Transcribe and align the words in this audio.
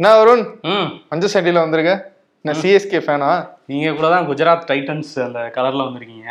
என்ன 0.00 0.10
வருண் 0.18 0.42
ம். 0.62 0.88
மஞ்சள் 1.08 1.32
சட்டியில 1.32 1.58
வந்திருக்க. 1.58 1.92
நான் 2.44 2.56
சிஎஸ்கே 2.56 2.98
ஃபேனா 2.98 3.30
நீங்க 3.70 3.88
கூட 3.96 4.06
தான் 4.12 4.26
குஜராத் 4.28 4.68
டைட்டன்ஸ் 4.68 5.10
அந்த 5.24 5.40
கலர்ல 5.54 5.86
வந்திருக்கீங்க. 5.86 6.28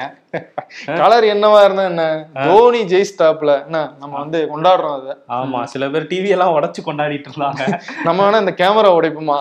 கலர் 1.02 1.26
என்னவா 1.34 1.60
இருந்தா 1.66 1.84
என்ன? 1.90 2.04
தோனி 2.46 2.80
ஜெயிஸ்டாப்ல 2.92 3.52
என்ன 3.66 3.80
நம்ம 4.02 4.14
வந்து 4.22 4.40
கொண்டாடுறோம் 4.54 4.96
அதை. 5.00 5.14
ஆமா 5.38 5.60
சில 5.74 5.88
பேர் 5.94 6.08
டிவி 6.12 6.30
எல்லாம் 6.36 6.54
உடைச்சு 6.56 6.82
கொண்டாடிட்டு 6.88 7.30
இருந்தாங்க. 7.30 7.66
நம்ம 8.08 8.20
வேணா 8.26 8.40
இந்த 8.46 8.54
கேமரா 8.62 8.92
உடைப்போமா? 9.00 9.38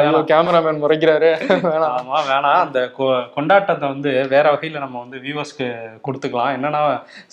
ஐயோ 0.00 0.20
கேமராமேன் 0.32 0.82
முறைக்கிறாரு. 0.82 1.30
வேணாம். 1.70 1.94
ஆமா 2.00 2.20
வேணாம். 2.30 2.60
அந்த 2.66 2.82
கொண்டாட்டத்தை 3.36 3.86
வந்து 3.94 4.12
வேற 4.34 4.44
வகையில 4.56 4.82
நம்ம 4.84 4.96
வந்து 5.04 5.18
வியூவர்ஸ்க்கு 5.24 5.68
கொடுத்துக்கலாம். 6.08 6.52
என்னன்னா 6.58 6.82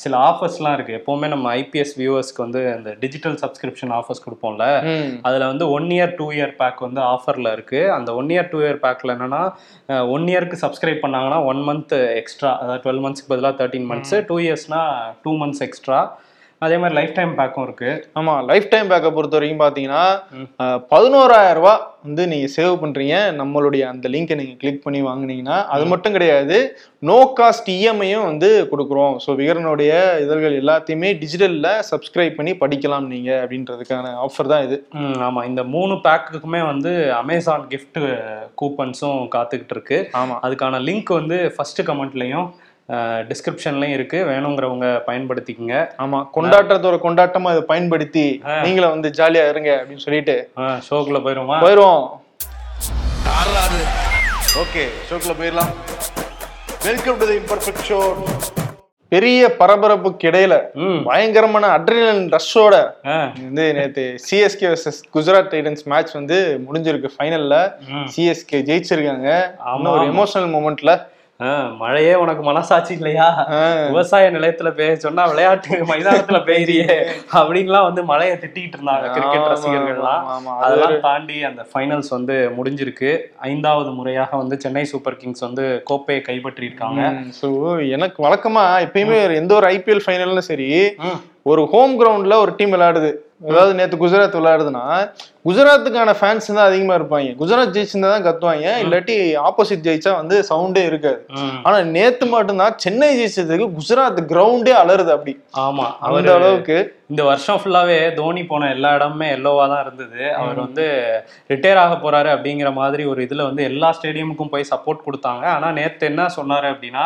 சில 0.06 0.14
ஆஃபர்ஸ்லாம் 0.30 0.78
இருக்கு. 0.78 0.98
எப்பவுமே 1.02 1.30
நம்ம 1.36 1.54
ஐபிஎஸ் 1.62 1.94
வியூவர்ஸ்க்கு 2.02 2.46
வந்து 2.46 2.64
இந்த 2.78 2.94
டிஜிட்டல் 3.04 3.38
சப்ஸ்கிரிப்ஷன் 3.44 3.94
ஆஃபர்ஸ் 4.00 4.26
கொடுப்போம்ல. 4.28 4.66
அதுல 5.28 5.44
வந்து 5.54 5.68
one 5.78 5.92
year 5.98 6.18
two 6.22 6.30
year 6.40 6.58
pack 6.64 6.88
வந்து 6.88 7.04
ஆஃபர்ல 7.14 7.54
இருக்கு. 7.60 7.84
அந்த 8.00 8.10
ஒன் 8.22 8.34
இயர் 8.36 8.52
டூ 8.56 8.62
இயர் 8.66 8.84
பேக்ல 8.88 9.18
என்னன்னா 9.18 9.44
ஒன் 10.10 10.26
இயர்க்கு 10.28 10.58
சப்ஸ்கிரைப் 10.62 11.04
பண்ணாங்கன்னா 11.04 11.40
ஒன் 11.46 11.62
மந்த் 11.62 11.96
எக்ஸ்ட்ரா 12.16 12.52
அதாவது 12.58 12.82
டுவெல் 12.84 13.02
மந்த்ஸ்க்கு 13.06 13.32
பதிலாக 13.34 13.56
தேர்ட்டின் 13.60 13.88
மந்த்ஸ் 13.92 14.16
டூ 14.28 14.38
இயர்ஸ்னா 14.40 14.82
டூ 15.26 15.34
மந்த்ஸ் 15.38 15.64
எக்ஸ்ட்ரா 15.64 16.00
அதே 16.66 16.76
மாதிரி 16.82 16.96
லைஃப் 16.98 17.16
டைம் 17.18 17.32
பேக்கும் 17.40 17.66
இருக்கு. 17.68 17.90
ஆமா 18.20 18.34
லைஃப் 18.50 18.70
டைம் 18.74 18.92
பேக்கை 18.92 19.10
பொறுத்த 19.16 19.38
வரைக்கும் 19.38 19.64
பாத்தீங்கன்னா 19.64 20.04
பதினோராயிரம் 20.94 21.58
ரூபாய் 21.60 21.82
வந்து 22.08 22.24
நீங்க 22.32 22.48
சேவ் 22.56 22.74
பண்றீங்க. 22.82 23.16
நம்மளுடைய 23.40 23.84
அந்த 23.92 24.08
லிங்கை 24.14 24.36
நீங்க 24.40 24.56
கிளிக் 24.62 24.82
பண்ணி 24.86 25.00
வாங்குனீங்கன்னா 25.08 25.58
அது 25.76 25.84
மட்டும் 25.92 26.16
கிடையாது 26.18 26.58
நோ 27.10 27.18
காஸ்ட் 27.40 27.70
இஎம்ஐயும் 27.76 28.28
வந்து 28.30 28.50
கொடுக்குறோம். 28.72 29.16
ஸோ 29.24 29.30
விகரனுடைய 29.42 29.92
இதழ்கள் 30.26 30.60
எல்லாத்தையுமே 30.62 31.12
டிஜிட்டல்ல 31.22 31.70
சப்ஸ்கிரைப் 31.92 32.38
பண்ணி 32.40 32.54
படிக்கலாம் 32.64 33.08
நீங்க 33.14 33.32
அப்படின்றதுக்கான 33.44 34.12
ஆஃபர் 34.26 34.52
தான் 34.54 34.66
இது. 34.68 34.78
ம், 35.04 35.18
ஆமா. 35.28 35.44
இந்த 35.52 35.64
மூணு 35.76 35.96
பேக்குக்குமே 36.08 36.62
வந்து 36.72 36.92
அமேசான் 37.22 37.66
gift 37.74 37.98
கூப்பன்ஸும் 38.62 39.22
காத்துக்கிட்டு 39.36 39.76
இருக்கு. 39.78 40.00
ஆமா. 40.22 40.38
அதுக்கான 40.48 40.82
லிங்க் 40.90 41.12
வந்து 41.20 41.40
ஃபர்ஸ்ட் 41.56 41.82
கமெண்ட்லயும் 41.90 42.48
டிஸ்கிரிப்ஷன்லயும் 43.30 43.96
இருக்கு. 43.98 44.18
வேணுங்கிறவங்க 44.30 44.88
பயன்படுத்திக்கங்க. 45.08 45.76
ஆமா 45.98 46.20
கொண்டாட்டத்தோட 46.36 46.96
கொண்டாட்டமா 47.06 47.50
இதை 47.50 47.62
பயன்படுத்தி 47.72 48.26
நீங்களும் 48.64 48.90
வந்து 48.90 49.10
ஜாலியா 49.18 49.50
இருங்க 49.50 49.70
அப்படின்னு 49.78 50.06
சொல்லிட்டு. 50.08 50.36
ஷோக்குள்ள 50.90 51.22
போயிருவோமா? 51.26 51.60
போயிரும் 51.66 52.02
ஓகே 54.64 54.84
ஷோக்குள்ள 55.10 55.34
போயிடலாம். 55.40 55.72
Welcome 56.84 57.18
to 57.18 57.26
the 57.28 57.36
imperfect 57.36 57.86
show 57.90 58.00
பெரிய 59.12 59.56
பரபரப்புக்கு 59.60 60.28
இடையில 60.30 60.54
ம். 60.74 61.02
பயங்கரமான 61.04 61.66
அட்ரினல் 61.78 62.22
ரஷ்ஷோட 62.36 62.76
வந்து 63.44 63.74
நேத்து 63.74 64.06
CSK 64.30 64.68
versus 64.72 65.00
Gujarat 65.16 65.52
Titans 65.54 65.84
match 65.84 66.14
வந்து 66.14 66.38
முடிஞ்சிருக்கு 66.66 67.10
ஃபைனல்ல. 67.16 67.56
சிஎஸ்கே 68.16 68.60
ஜெயிச்சிருக்காங்க. 68.70 69.30
இன்னும் 69.76 69.94
ஒரு. 69.94 70.06
எமோஷனல் 70.12 70.50
மூமெண்ட்ல 70.56 70.94
மழையே 71.80 72.14
உனக்கு 72.16 72.44
மனசாட்சி 72.44 72.94
இல்லையா? 72.98 73.28
விவசாய 73.90 74.30
நிலையத்துல 74.36 74.70
பெய்ய 74.78 74.96
சொன்னா 74.98 75.24
விளையாட்டு 75.32 75.80
மைதானத்துல 75.92 76.40
பெய்யுறியே 76.50 76.96
அப்படின்லாம் 77.40 77.88
வந்து 77.90 78.04
மழையை 78.12 78.36
திட்டிட்டு 78.44 78.78
இருந்தாங்க 78.78 79.08
கிரிக்கெட் 79.16 79.50
ரசிகர்கள்லாம். 79.54 80.22
அதெல்லாம் 80.64 80.96
தாண்டி 81.08 81.38
அந்த 81.50 81.62
ஃபைனல்ஸ் 81.72 82.12
வந்து 82.18 82.38
முடிஞ்சிருக்கு. 82.58 83.12
ஐந்தாவது 83.52 83.92
முறையாக 84.00 84.32
வந்து 84.38 84.58
சென்னை 84.64 84.86
சூப்பர் 84.94 85.20
கிங்ஸ் 85.22 85.46
வந்து 85.48 85.66
கோப்பையை 85.92 86.22
கைப்பற்றி 86.30 86.70
இருக்காங்க 86.70 87.02
ஸோ 87.42 87.50
எனக்கு 87.98 88.20
வழக்கமா 88.28 88.66
எப்பயுமே 88.88 89.20
எந்த 89.42 89.54
ஒரு 89.60 89.68
ஐபிஎல் 89.76 90.04
ஃபைனல்லும் 90.06 90.50
சரி. 90.52 90.70
ஒரு 91.46 91.62
ஹோம் 91.72 91.94
கிரவுண்ட்ல 92.00 92.36
ஒரு 92.38 92.52
டீம் 92.58 92.74
விளையாடுது. 92.74 93.12
அதாவது 93.50 93.74
நேத்து 93.74 93.98
குஜராத் 93.98 94.36
விளையாடுதுன்னா 94.40 94.84
குஜராத்துக்கான 95.48 96.12
ஃபேன்ஸ் 96.20 96.46
தான் 96.48 96.68
அதிகமா 96.68 96.94
இருப்பாங்க. 96.96 97.32
குஜராத் 97.40 97.74
ஜெயிச்சிருந்தா 97.76 98.12
தான் 98.14 98.26
கத்துவாங்க. 98.28 98.68
இல்லாட்டி 98.84 99.16
ஆப்போசிட் 99.48 99.84
ஜெயிச்சா 99.88 100.12
வந்து 100.16 100.36
சவுண்டே 100.50 100.84
இருக்காது. 100.86 101.20
ஆனா 101.64 101.80
நேத்து 101.80 102.26
மட்டும்தான் 102.26 102.76
சென்னை 102.78 103.10
ஜெயிச்சதுக்கு 103.20 103.68
குஜராத் 103.80 104.22
கிரவுண்டே 104.32 104.74
அலறுது 104.84 105.08
அப்படி. 105.08 105.40
ஆமா. 105.66 105.88
அந்த 106.00 106.34
அளவுக்கு 106.34 106.78
இந்த 107.10 107.22
வருஷம் 107.30 107.60
ஃபுல்லாவே 107.62 107.98
தோனி 108.18 108.42
போன 108.50 108.68
எல்லா 108.76 108.90
இடமுமே 108.98 109.28
எல்லோவா 109.38 109.64
தான் 109.72 109.82
இருந்தது. 109.86 110.20
அவர் 110.40 110.60
வந்து 110.66 110.86
ரிட்டையர் 111.52 111.82
ஆக 111.82 111.96
போறாரு 112.04 112.30
அப்படிங்கிற 112.36 112.70
மாதிரி 112.80 113.04
ஒரு 113.12 113.20
இதுல 113.26 113.46
வந்து 113.50 113.64
எல்லா 113.72 113.90
ஸ்டேடியமுக்கும் 113.98 114.54
போய் 114.54 114.70
சப்போர்ட் 114.72 115.06
கொடுத்தாங்க. 115.08 115.46
ஆனா 115.56 115.68
நேத்து 115.80 116.10
என்ன 116.12 116.28
சொன்னாரு 116.38 116.70
அப்படின்னா 116.74 117.04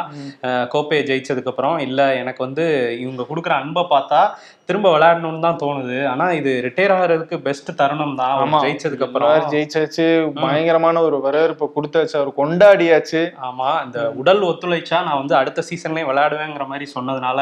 கோப்பையை 0.75 1.03
ஜெயிச்சதுக்கு 1.09 1.52
அப்புறம் 1.53 1.78
இல்ல 1.88 2.00
எனக்கு 2.22 2.44
வந்து 2.47 2.66
இவங்க 3.03 3.25
கொடுக்குற 3.31 3.56
அன்பை 3.62 3.85
பார்த்தா 3.96 4.22
திரும்ப 4.69 4.88
விளையாடணும்னு 4.94 5.39
தான் 5.39 5.59
தோணுது. 5.61 5.97
ஆனா 6.07 6.31
இது 6.31 6.51
ரிட்டையர் 6.66 6.94
ஆகிறதுக்கு 6.95 7.38
பெஸ்ட் 7.41 7.69
தருணம் 7.75 8.16
தான். 8.16 8.33
ஆமா. 8.44 8.57
ஜெயிச்சதுக்கு 8.63 9.05
அப்புறம் 9.07 9.35
ஜெயிச்சாச்சு. 9.53 10.05
பயங்கரமான 10.41 11.01
ஒரு 11.01 11.22
வரவேற்பை 11.22 11.67
கொடுத்தாச்சு. 11.75 12.16
அவர் 12.19 12.31
கொண்டாடியாச்சு. 12.39 13.22
ஆமா. 13.50 13.69
இந்த 13.85 14.11
உடல் 14.22 14.41
ஒத்துழைச்சா 14.41 15.03
நான் 15.03 15.17
வந்து 15.17 15.35
அடுத்த 15.35 15.63
சீசன்லயும் 15.69 16.09
விளையாடுவேங்கிற 16.11 16.67
மாதிரி 16.67 16.88
சொன்னதுனால 16.95 17.39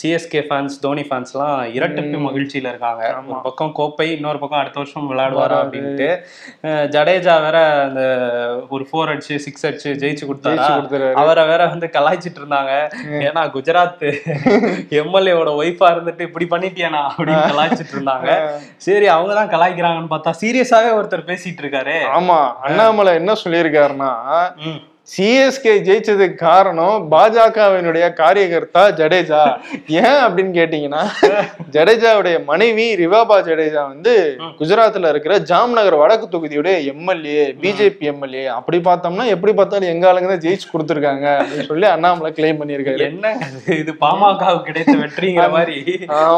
சிஎஸ்கே 0.00 0.42
ஃபேன்ஸ் 0.48 0.80
தோனி 0.80 1.02
ஃபேன்ஸ்லாம் 1.10 1.58
இரட்டிப்பு 1.78 2.20
மகிழ்ச்சியில 2.28 2.72
இருக்காங்க. 2.74 3.02
ஒரு 3.32 3.40
பக்கம் 3.42 3.72
கோப்பை 3.72 4.12
இன்னொரு 4.16 4.38
பக்கம் 4.38 4.60
அடுத்த 4.60 4.80
வருஷம் 4.80 5.10
விளையாடுவாரா 5.12 5.58
அப்படின்ட்டு. 5.64 6.08
ஜடேஜா 6.96 7.36
வேற 7.46 7.58
அந்த 7.86 8.02
ஒரு 8.70 8.86
ஃபோர் 8.90 9.12
அடிச்சு 9.14 9.36
சிக்ஸ் 9.46 9.66
அடிச்சு 9.66 9.92
ஜெயிச்சு 10.04 10.24
கொடுத்தாரா. 10.30 10.68
அவரை 11.22 11.46
வேற 11.52 11.66
வந்து 11.66 11.86
கலாய்ச்சிட்டு 11.98 12.42
இருந்தாங்க. 12.42 12.72
ஏன்னா 13.28 13.44
குஜராத் 13.54 14.02
எம்எல்ஏவோட 15.02 15.50
ஒய்ஃபா 15.60 15.86
இருந்துட்டு 15.94 16.20
இப்படி 16.20 16.46
பண்ணிட்டியானா 16.54 17.02
அப்படின்னு 17.10 17.44
கலாய்ச்சிட்டு 17.52 17.94
இருந்தாங்க. 17.98 18.30
சரி 18.86 19.08
அவங்க 19.16 19.34
தான் 19.40 19.52
கலாய்க்கிறாங்கன்னு 19.54 20.14
பார்த்தா 20.16 20.38
சீரியஸாவே 20.42 20.90
ஒருத்தர் 20.98 21.28
பேசிட்டு 21.30 21.62
இருக்காரு. 21.64 21.98
ஆமா 22.18 22.40
அண்ணாமலை 22.68 23.14
என்ன 23.22 23.36
சொல்லியிருக்காருன்னா. 23.44 24.12
சிஎஸ்கே 25.08 25.72
ஜெயிச்சதுக்கு 25.86 26.36
காரணம் 26.42 27.02
பாஜகவினுடைய 27.12 28.04
காரியகர்த்தா 28.20 28.82
ஜடேஜா. 29.00 29.40
ஏன் 30.00 30.20
அப்படின்னு 30.26 30.52
கேட்டீங்கன்னா 30.58 31.02
ஜடேஜாவுடைய 31.74 32.36
மனைவி 32.50 32.86
ரிவாபா 33.00 33.36
ஜடேஜா 33.48 33.82
வந்து 33.90 34.12
குஜராத்ல 34.60 35.10
இருக்கிற 35.12 35.34
ஜாம்நகர் 35.50 35.96
வடக்கு 36.02 36.28
தொகுதியுடைய 36.34 36.76
எம்எல்ஏ 36.92 37.44
பிஜேபி 37.64 38.08
எம்எல்ஏ. 38.12 38.44
அப்படி 38.58 38.80
பார்த்தோம்னா 38.88 39.26
எப்படி 39.34 39.54
பார்த்தாலும் 39.58 39.92
எங்க 39.94 40.08
ஆளுங்க 40.10 40.30
தான் 40.32 40.42
ஜெயிச்சு 40.46 40.70
கொடுத்துருக்காங்க 40.72 41.26
அப்படின்னு 41.40 41.68
சொல்லி 41.72 41.88
அண்ணாமலை 41.94 42.30
கிளைம் 42.38 42.60
பண்ணியிருக்காரு. 42.62 43.04
என்ன? 43.10 43.34
இது? 43.82 43.94
பாமகவுக்கு 44.04 44.66
கிடைத்த 44.70 44.96
வெற்றிங்கிற 45.02 45.46
மாதிரி. 45.56 45.76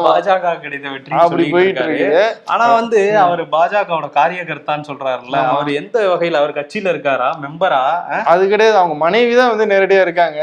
பாஜக 0.08 0.56
கிடைத்த 0.66 0.86
வெற்றி 0.96 1.16
அப்படி 1.22 1.46
போயிட்டு 1.54 1.86
இருக்கு 1.86 2.10
ஆனா 2.56 2.68
வந்து 2.80 3.00
அவர் 3.26 3.44
பாஜகவோட 3.56 4.10
காரியகர்த்தான்னு 4.20 4.90
சொல்றாருல்ல. 4.90 5.36
அவர் 5.54 5.72
எந்த 5.82 5.96
வகையில 6.14 6.42
அவர் 6.42 6.58
கட்சியில 6.60 6.92
இருக்காரா? 6.96 7.30
மெம்பரா? 7.46 7.82
அது 8.34 8.52
கிடையாது. 8.56 8.76
அவங்க 8.82 8.96
மனைவி 9.06 9.34
தான் 9.40 9.52
வந்து 9.52 9.66
நேரடியா 9.72 10.04
இருக்காங்க. 10.06 10.40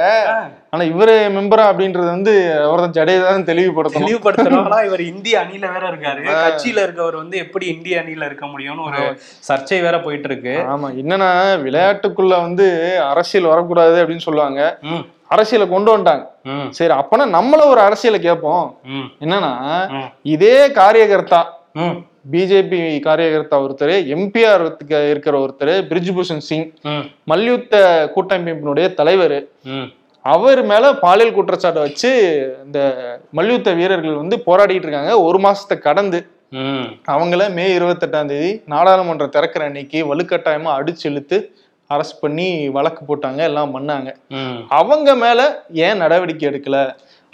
ஆனா 0.74 0.84
இவரு 0.92 1.16
மெம்பரா 1.36 1.64
அப்படின்றது 1.72 2.10
வந்து 2.16 2.34
அவர் 2.66 2.84
தான் 2.84 2.96
ஜடேஜா 2.98 3.26
தான் 3.30 3.50
தெளிவுபடுத்தணும் 3.50 4.86
இவர் 4.88 5.04
இந்திய 5.12 5.42
அணியில 5.44 5.66
வேற 5.74 5.84
இருக்காரு. 5.92 6.22
கட்சியில 6.46 6.86
இருக்கவர் 6.88 7.18
வந்து 7.22 7.38
எப்படி 7.46 7.66
இந்திய 7.76 8.02
அணியில 8.02 8.30
இருக்க 8.30 8.46
முடியும்னு 8.54 8.88
ஒரு 8.90 9.02
சர்ச்சை 9.50 9.80
வேற 9.88 9.98
போயிட்டு 10.06 10.30
இருக்கு 10.32 10.56
ஆமா. 10.74 10.90
என்னன்னா 11.02 11.32
விளையாட்டுக்குள்ள 11.66 12.38
வந்து 12.48 12.68
அரசியல் 13.12 13.52
வரக்கூடாது 13.54 13.98
அப்படின்னு 14.04 14.28
சொல்லுவாங்க. 14.30 14.62
அரசியலை 15.36 15.66
கொண்டு 15.70 15.92
வந்துட்டாங்க. 15.92 16.26
சரி 16.78 16.94
அப்பனா 17.02 17.26
நம்மள 17.36 17.62
ஒரு 17.74 17.82
அரசியலை 17.88 18.20
கேட்போம். 18.26 18.66
என்னன்னா. 19.24 19.54
இதே 20.36 20.58
காரியகர்த்தா 20.80 21.42
பிஜேபி 22.26 22.80
காரியகர்த்தா 23.08 23.58
ஒருத்தர் 23.66 23.94
எம்பிஆர் 24.16 24.64
இருக்கிற 25.14 25.36
ஒருத்தர் 25.44 25.74
பிரிஜ்பூஷன் 25.90 26.44
சிங் 26.50 26.70
மல்யுத்த 27.32 27.82
கூட்டமைப்பினுடைய 28.16 28.88
தலைவர். 29.00 29.38
அவர் 30.26 30.62
மேல 30.72 30.92
பாலியல் 31.06 31.36
குற்றச்சாட்டை 31.38 31.82
வச்சு 31.86 32.12
இந்த 32.66 32.80
மல்யுத்த 33.38 33.72
வீரர்கள் 33.80 34.22
வந்து 34.22 34.36
போராடிட்டு 34.46 34.88
இருக்காங்க 34.88 35.16
ஒரு 35.28 35.40
மாசத்தை 35.46 35.78
கடந்து. 35.88 36.22
அவங்கள 37.14 37.44
மே 37.58 37.66
இருபத்தெட்டாம் 37.78 38.32
தேதி 38.32 38.52
நாடாளுமன்றம் 38.74 39.36
திறக்கிற 39.36 39.64
அன்னைக்கு 39.70 40.00
வலுக்கட்டாயமா 40.12 40.72
அடிச்சு 40.80 41.06
இழுத்து 41.10 41.38
அரெஸ்ட் 41.90 42.22
பண்ணி 42.24 42.48
வழக்கு 42.76 43.02
போட்டாங்க 43.08 43.42
எல்லாம் 43.50 43.74
பண்ணாங்க. 43.76 44.10
அவங்க 44.80 45.10
மேல 45.24 45.40
ஏன் 45.88 46.02
நடவடிக்கை 46.04 46.46
எடுக்கல 46.52 46.78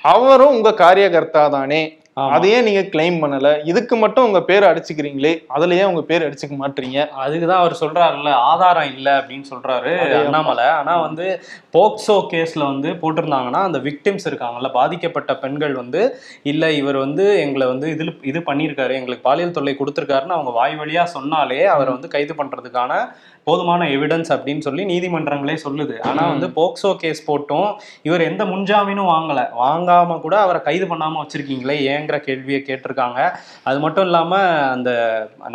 அவரும் 0.03 0.53
உங்க 0.55 0.71
காரியகர்த்தா 0.83 1.43
தானே. 1.57 1.81
அதையே 2.17 2.61
நீங்க 2.61 2.81
கிளைம் 2.93 3.19
பண்ணல. 3.21 3.49
இதுக்கு 3.63 3.95
மட்டும் 3.95 4.25
உங்க 4.25 4.39
பேர் 4.41 4.63
அடிச்சுக்கிறீங்களே 4.63 5.31
அதுல 5.47 5.75
ஏன் 5.75 5.85
உங்க 5.85 6.01
பேர் 6.01 6.25
அடிச்சுக்க 6.27 6.55
மாட்டீங்க. 6.61 6.97
அதுக்குதான் 7.23 7.61
அவர் 7.63 7.75
சொல்றாருல்ல 7.81 8.31
ஆதாரம் 8.49 8.89
இல்ல 8.93 9.07
அப்படின்னு 9.19 9.47
சொல்றாரு 9.51 9.93
அண்ணாமலை. 10.19 10.65
ஆனா 10.79 10.97
வந்து 10.97 11.25
போக்சோ 11.73 12.17
கேஸ்ல 12.33 12.63
வந்து 12.63 12.89
போட்டிருந்தாங்கன்னா 13.01 13.61
அந்த 13.61 13.79
விக்டிம்ஸ் 13.79 14.27
இருக்காங்கல்ல 14.29 14.71
பாதிக்கப்பட்ட 14.71 15.35
பெண்கள் 15.35 15.73
வந்து 15.73 16.01
இல்ல 16.43 16.71
இவர் 16.71 16.97
வந்து 16.97 17.39
எங்களை 17.39 17.67
வந்து 17.67 17.87
இதுல 17.87 18.15
இது 18.23 18.39
பண்ணியிருக்காரு 18.39 18.95
எங்களுக்கு 18.99 19.27
பாலியல் 19.29 19.51
தொல்லை 19.51 19.75
கொடுத்துருக்காருன்னு 19.79 20.37
அவங்க 20.37 20.51
வாய் 20.51 20.75
வழியா 20.75 21.03
சொன்னாலே 21.15 21.61
அவரை 21.65 21.91
வந்து 21.93 22.07
கைது 22.07 22.33
பண்றதுக்கான 22.33 22.93
போதுமான 23.49 23.89
எவிடன்ஸ் 23.95 24.33
அப்படின்னு 24.35 24.65
சொல்லி 24.67 24.85
நீதிமன்றங்களே 24.91 25.57
சொல்லுது. 25.65 25.95
ஆனா 26.09 26.23
வந்து 26.33 26.49
போக்சோ 26.57 26.91
கேஸ் 27.03 27.21
போட்டும் 27.29 27.69
இவர் 28.07 28.27
எந்த 28.29 28.43
முன்ஜாமீனும் 28.53 29.11
வாங்கல. 29.13 29.39
வாங்காம 29.63 30.19
கூட 30.25 30.35
அவரை 30.45 30.61
கைது 30.67 30.87
பண்ணாம 30.91 31.21
வச்சிருக்கீங்களே 31.23 31.77
ஏங்கிற 31.93 32.17
கேள்வியை 32.27 32.61
கேட்டிருக்காங்க. 32.67 33.19
அது 33.69 33.79
மட்டும் 33.85 34.07
இல்லாம 34.09 34.41
அந்த 34.75 34.89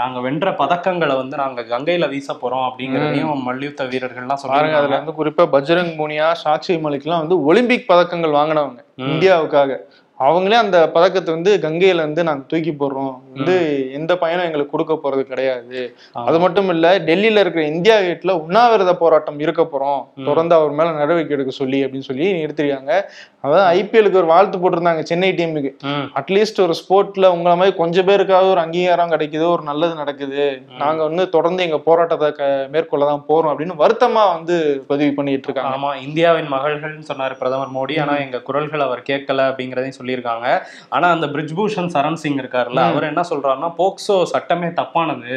நாங்க 0.00 0.18
வென்ற 0.26 0.50
பதக்கங்களை 0.62 1.16
வந்து 1.22 1.36
நாங்க 1.42 1.62
கங்கையில 1.72 2.08
வீச 2.14 2.30
போறோம் 2.42 2.66
அப்படிங்கறதையும் 2.68 3.42
மல்யுத்த 3.48 3.84
வீரர்கள்லாம் 3.92 4.42
பாருங்க 4.44 4.78
அதுல 4.78 4.94
சொல்றாங்க 4.94 5.02
வந்து 5.02 5.18
குறிப்பா 5.20 5.44
பஜ்ரங் 5.54 5.92
பூனியா 5.98 6.28
சாட்சி 6.44 6.74
மலிக்லாம் 6.86 7.22
வந்து 7.24 7.38
ஒலிம்பிக் 7.50 7.90
பதக்கங்கள் 7.92 8.38
வாங்கினவங்க 8.38 8.80
இந்தியாவுக்காக. 9.10 9.78
அவங்களே 10.18 10.56
அந்த 10.64 10.78
பதக்கத்தை 10.94 11.30
வந்து 11.34 11.52
கங்கையில 11.62 12.02
இருந்து 12.02 12.22
நாங்க 12.28 12.44
தூக்கி 12.50 12.72
போடுறோம். 12.80 13.14
வந்து 13.36 13.90
எந்த 13.92 14.16
பயனும் 14.16 14.44
எங்களுக்கு 14.44 14.78
கொடுக்க 14.78 15.08
போறது 15.08 15.22
கிடையாது. 15.22 15.96
அது 16.12 16.38
மட்டும் 16.38 16.68
இல்ல 16.68 16.98
டெல்லியில 16.98 17.38
இருக்கிற 17.38 17.64
இந்தியா 17.64 17.98
கேட்ல 17.98 18.30
உண்ணாவிரத 18.30 18.96
போராட்டம் 18.96 19.38
இருக்க 19.38 19.62
போறோம். 19.62 20.24
தொடர்ந்து 20.24 20.54
அவர் 20.54 20.70
மேல 20.70 20.90
நடவடிக்கை 20.90 21.30
எடுக்க 21.30 21.50
சொல்லி 21.50 21.84
அப்படின்னு 21.84 22.00
சொல்லி 22.00 22.32
நிறுத்திருக்காங்க. 22.32 23.02
அதாவது 23.40 23.82
ஐபிஎலுக்கு 23.82 24.12
ஒரு 24.12 24.24
வாழ்த்து 24.24 24.58
போட்டிருந்தாங்க 24.58 25.00
சென்னை 25.00 25.32
டீமுக்கு. 25.32 25.74
அட்லீஸ்ட் 26.14 26.60
ஒரு 26.60 26.74
ஸ்போர்ட்ல 26.74 27.26
உங்களை 27.26 27.58
மாதிரி 27.58 27.76
கொஞ்சம் 27.76 28.08
பேருக்காவது 28.08 28.50
ஒரு 28.50 28.60
அங்கீகாரம் 28.60 29.10
கிடைக்குது 29.10 29.46
ஒரு 29.46 29.62
நல்லது 29.62 29.94
நடக்குது. 29.94 30.62
நாங்க 30.78 31.02
வந்து 31.02 31.28
தொடர்ந்து 31.28 31.62
எங்க 31.62 31.78
போராட்டத்தை 31.78 32.32
க- 32.32 32.68
மேற்கொள்ள 32.72 33.06
தான் 33.06 33.24
போறோம் 33.28 33.60
அப்படின்னு 33.60 33.72
வருத்தமா 33.78 34.34
வந்து 34.34 34.84
பதிவு 34.86 35.12
பண்ணிட்டு 35.12 35.52
இருக்காங்க. 35.52 35.86
ஆமா 35.86 36.02
இந்தியாவின் 36.02 36.52
மகள்கள்னு 36.52 37.02
சொன்னாரு 37.14 37.36
பிரதமர் 37.36 37.68
மோடி. 37.74 38.00
ஆனா 38.00 38.16
எங்க 38.16 38.40
குரல்கள் 38.40 38.80
அவர் 38.80 39.02
கேட்கல 39.08 39.32
அப்படிங்கறதையும் 39.32 39.92
சொல்லியிருக்காங்க. 40.04 40.60
ஆனா 40.88 41.10
அந்த 41.10 41.26
பிரிஜ்பூஷன் 41.26 41.88
சரண் 41.94 42.12
சிங் 42.12 42.38
இருக்காருல்ல 42.38 42.78
அவர் 42.78 43.02
என்ன 43.02 43.20
சொல்றாருன்னா 43.30 43.70
போக்சோ 43.78 44.16
சட்டமே 44.32 44.68
தப்பானது. 44.78 45.34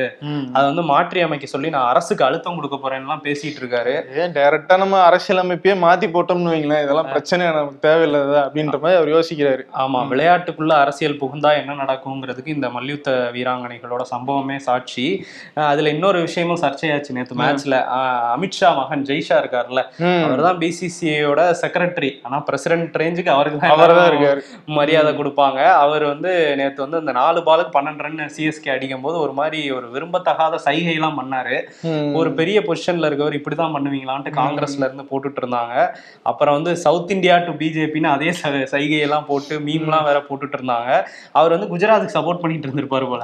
அதை 0.55 0.65
வந்து 0.69 0.83
மாற்றி 0.91 1.19
அமைக்க 1.25 1.45
சொல்லி 1.51 1.69
நான் 1.75 1.89
அரசுக்கு 1.91 2.25
அழுத்தம் 2.27 2.57
கொடுக்க 2.57 2.77
போறேன்லாம் 2.77 3.23
பேசிட்டு 3.25 3.59
இருக்காரு. 3.61 3.93
ஏன் 4.21 4.33
டைரக்டா 4.37 4.77
நம்ம 4.83 5.01
அரசியலமைப்பே 5.09 5.75
மாத்தி 5.85 6.09
போட்டோம்னு 6.15 6.53
வைங்களேன் 6.53 6.83
இதெல்லாம் 6.85 7.11
பிரச்சனை 7.13 7.43
நமக்கு 7.57 7.79
தேவையில்லாததா 7.87 8.41
அப்படின்ற 8.45 8.79
மாதிரி 8.83 8.99
அவர் 8.99 9.13
யோசிக்கிறாரு. 9.15 9.63
ஆமா 9.83 10.01
விளையாட்டுக்குள்ள 10.11 10.73
அரசியல் 10.83 11.19
புகுந்தா 11.21 11.51
என்ன 11.61 11.77
நடக்குங்கிறதுக்கு 11.81 12.55
இந்த 12.57 12.69
மல்யுத்த 12.75 13.05
வீராங்கனைகளோட 13.35 14.03
சம்பவமே 14.13 14.57
சாட்சி. 14.67 15.07
அதுல 15.67 15.93
இன்னொரு 15.95 16.19
விஷயமும் 16.27 16.61
சர்ச்சையாச்சு 16.63 17.15
நேத்து 17.17 17.39
மேட்ச்ல 17.41 17.75
அமித்ஷா 18.35 18.69
மகன் 18.79 19.05
ஜெய்ஷா 19.09 19.37
இருக்காருல்ல 19.41 19.81
ம். 20.05 20.21
அவர் 20.25 20.45
தான் 20.47 20.59
பிசிசிஐயோட 20.61 21.41
செக்ரட்டரி 21.61 22.11
ஆனா 22.25 22.39
பிரசிடென்ட் 22.47 22.99
ரேஞ்சுக்கு 23.01 23.33
அவருக்கு 23.35 23.59
தான் 23.59 23.73
அவர்தான். 23.75 24.41
மரியாதை 24.77 25.11
கொடுப்பாங்க. 25.17 25.59
அவர் 25.83 26.03
வந்து 26.11 26.31
நேத்து 26.59 26.83
வந்து 26.83 27.01
அந்த 27.01 27.11
நாலு 27.19 27.39
பாலுக்கு 27.47 27.71
பன்னெண்டு 27.77 28.03
ரன் 28.03 28.33
சிஎஸ்கே 28.35 28.69
அடிக்கும் 28.71 29.03
போது 29.03 29.17
ஒரு 29.19 29.33
மாதிரி 29.33 29.45
ஒரு 29.73 29.87
விரும்பத்தகாத 29.93 30.35
சைகை 30.63 30.93
எல்லாம் 30.93 31.17
பண்ணாரு. 31.19 31.57
ஒரு 32.17 32.29
பெரிய 32.37 32.57
பொசிஷன்ல 32.61 33.09
இருக்கவர் 33.09 33.37
இப்படிதான் 33.37 33.73
பண்ணுவீங்களான்ட்டு 33.73 34.31
காங்கிரஸ்ல 34.37 34.83
இருந்து 34.83 35.05
போட்டுட்டு 35.09 35.41
இருந்தாங்க 35.41 35.73
அப்புறம் 36.25 36.55
வந்து 36.55 36.71
சவுத் 36.81 37.11
இந்தியா 37.11 37.37
டு 37.41 37.53
பிஜேபின்னு 37.57 38.09
அதே 38.11 38.29
ச- 38.37 38.45
சைகையெல்லாம் 38.71 39.27
போட்டு 39.27 39.55
மீம்லாம் 39.65 40.05
வேற 40.05 40.19
போட்டுட்டு 40.27 40.57
இருந்தாங்க 40.57 40.89
அவர் 41.35 41.53
வந்து 41.55 41.67
குஜராத்துக்கு 41.67 42.15
சப்போர்ட் 42.15 42.41
பண்ணிட்டு 42.41 42.67
இருந்திருப்பாரு 42.67 43.07
போல. 43.07 43.23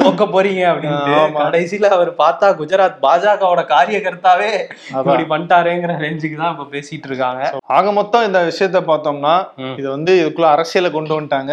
தோக்க 0.00 0.24
போறீங்க 0.28 0.62
அப்படின்ட்டு 0.70 1.14
ஆமா. 1.18 1.38
கடைசியில 1.40 1.88
அவர் 1.92 2.12
பார்த்தா 2.18 2.48
குஜராத் 2.60 2.98
பாஜகவோட 3.02 3.62
காரியகர்த்தாவே. 3.72 4.50
இப்படி 4.94 5.24
பண்ணிட்டாரேங்கிற 5.30 5.94
ரேஞ்சுக்கு 6.00 6.36
தான் 6.36 6.52
இப்ப 6.52 6.68
பேசிட்டு 6.72 7.06
இருக்காங்க 7.06 7.42
ஆக 7.72 7.92
மொத்தம் 7.92 8.26
இந்த 8.26 8.40
விஷயத்த 8.46 8.78
பார்த்தோம்னா. 8.86 9.34
இது 9.76 9.88
வந்து 9.90 10.12
இதுக்குள்ள 10.20 10.48
அரசியலை 10.50 10.90
கொண்டு 10.90 11.14
வந்துட்டாங்க. 11.14 11.52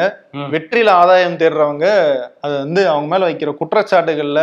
வெற்றியில 0.51 0.89
ஆதாயம் 0.97 1.37
தேடுறவங்க 1.37 1.85
அது 2.47 2.57
வந்து 2.57 2.81
அவங்க 2.89 3.07
மேல 3.11 3.27
வைக்கிற 3.29 3.51
குற்றச்சாட்டுகள்ல 3.59 4.41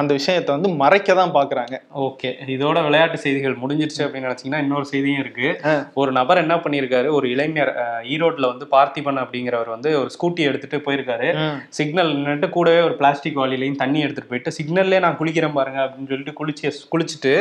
அந்த 0.00 0.12
விஷயத்தை 0.18 0.50
வந்து 0.54 0.70
மறைக்க 0.82 1.14
தான் 1.20 1.34
பாக்குறாங்க. 1.36 1.76
ஓகே. 2.06 2.30
இதோட 2.54 2.78
விளையாட்டு 2.86 3.18
செய்திகள் 3.24 3.56
முடிஞ்சிருச்சு 3.62 4.02
அப்படின்னு 4.04 4.28
நினைச்சீங்கன்னா 4.28 4.60
இன்னொரு 4.64 4.86
செய்தியும் 4.92 5.22
இருக்கு. 5.24 5.48
ஒரு 5.94 6.12
நபர் 6.18 6.42
என்ன 6.42 6.54
பண்ணியிருக்காரு? 6.64 7.08
ஒரு 7.18 7.26
இளைஞர் 7.30 7.72
ஈரோட்ல 8.14 8.50
வந்து 8.52 8.66
பார்த்திபன் 8.74 9.20
அப்படிங்கிறவர் 9.22 9.70
வந்து 9.74 9.90
ஒரு 10.00 10.10
ஸ்கூட்டி 10.16 10.42
எடுத்துட்டு 10.50 10.78
போயிருக்காரு. 10.86 11.28
சிக்னல் 11.78 12.12
நின்னுட்டு 12.16 12.50
கூடவே 12.56 12.80
ஒரு 12.88 12.94
பிளாஸ்டிக் 13.00 13.38
வாளிலையும் 13.40 13.80
தண்ணி 13.82 14.00
எடுத்துட்டு 14.06 14.30
போயிட்டு 14.32 14.54
சிக்னல்லே 14.58 15.00
நான் 15.06 15.18
குளிக்கிறேன் 15.20 15.56
பாருங்க 15.58 15.80
அப்படின்னு 15.86 16.10
சொல்லிட்டு 16.12 16.36
குளிச்சு 16.40 16.72
குளிச்சுட்டு. 16.94 17.34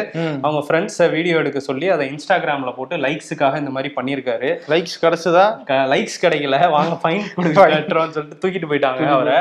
அவங்க 0.46 0.62
ஃப்ரெண்ட்ஸை 0.68 1.08
வீடியோ 1.16 1.38
எடுக்க 1.44 1.60
சொல்லி 1.70 1.90
அதை 1.96 2.08
இன்ஸ்டாகிராம்ல 2.14 2.74
போட்டு 2.78 2.98
லைக்ஸுக்காக 3.06 3.62
இந்த 3.64 3.74
மாதிரி 3.78 3.94
பண்ணியிருக்காரு. 4.00 4.52
லைக்ஸ் 4.74 4.98
கிடைச்சதா? 5.06 5.46
லைக்ஸ் 5.94 6.20
கிடைக்கல. 6.26 6.58
வாங்க 6.78 6.96
ஃபைன் 7.04 7.26
சொல்லிட்டு 7.60 8.40
தூக்கிட்டு 8.44 8.72
போயிட்டாங்க 8.72 9.08
அவரை. 9.18 9.40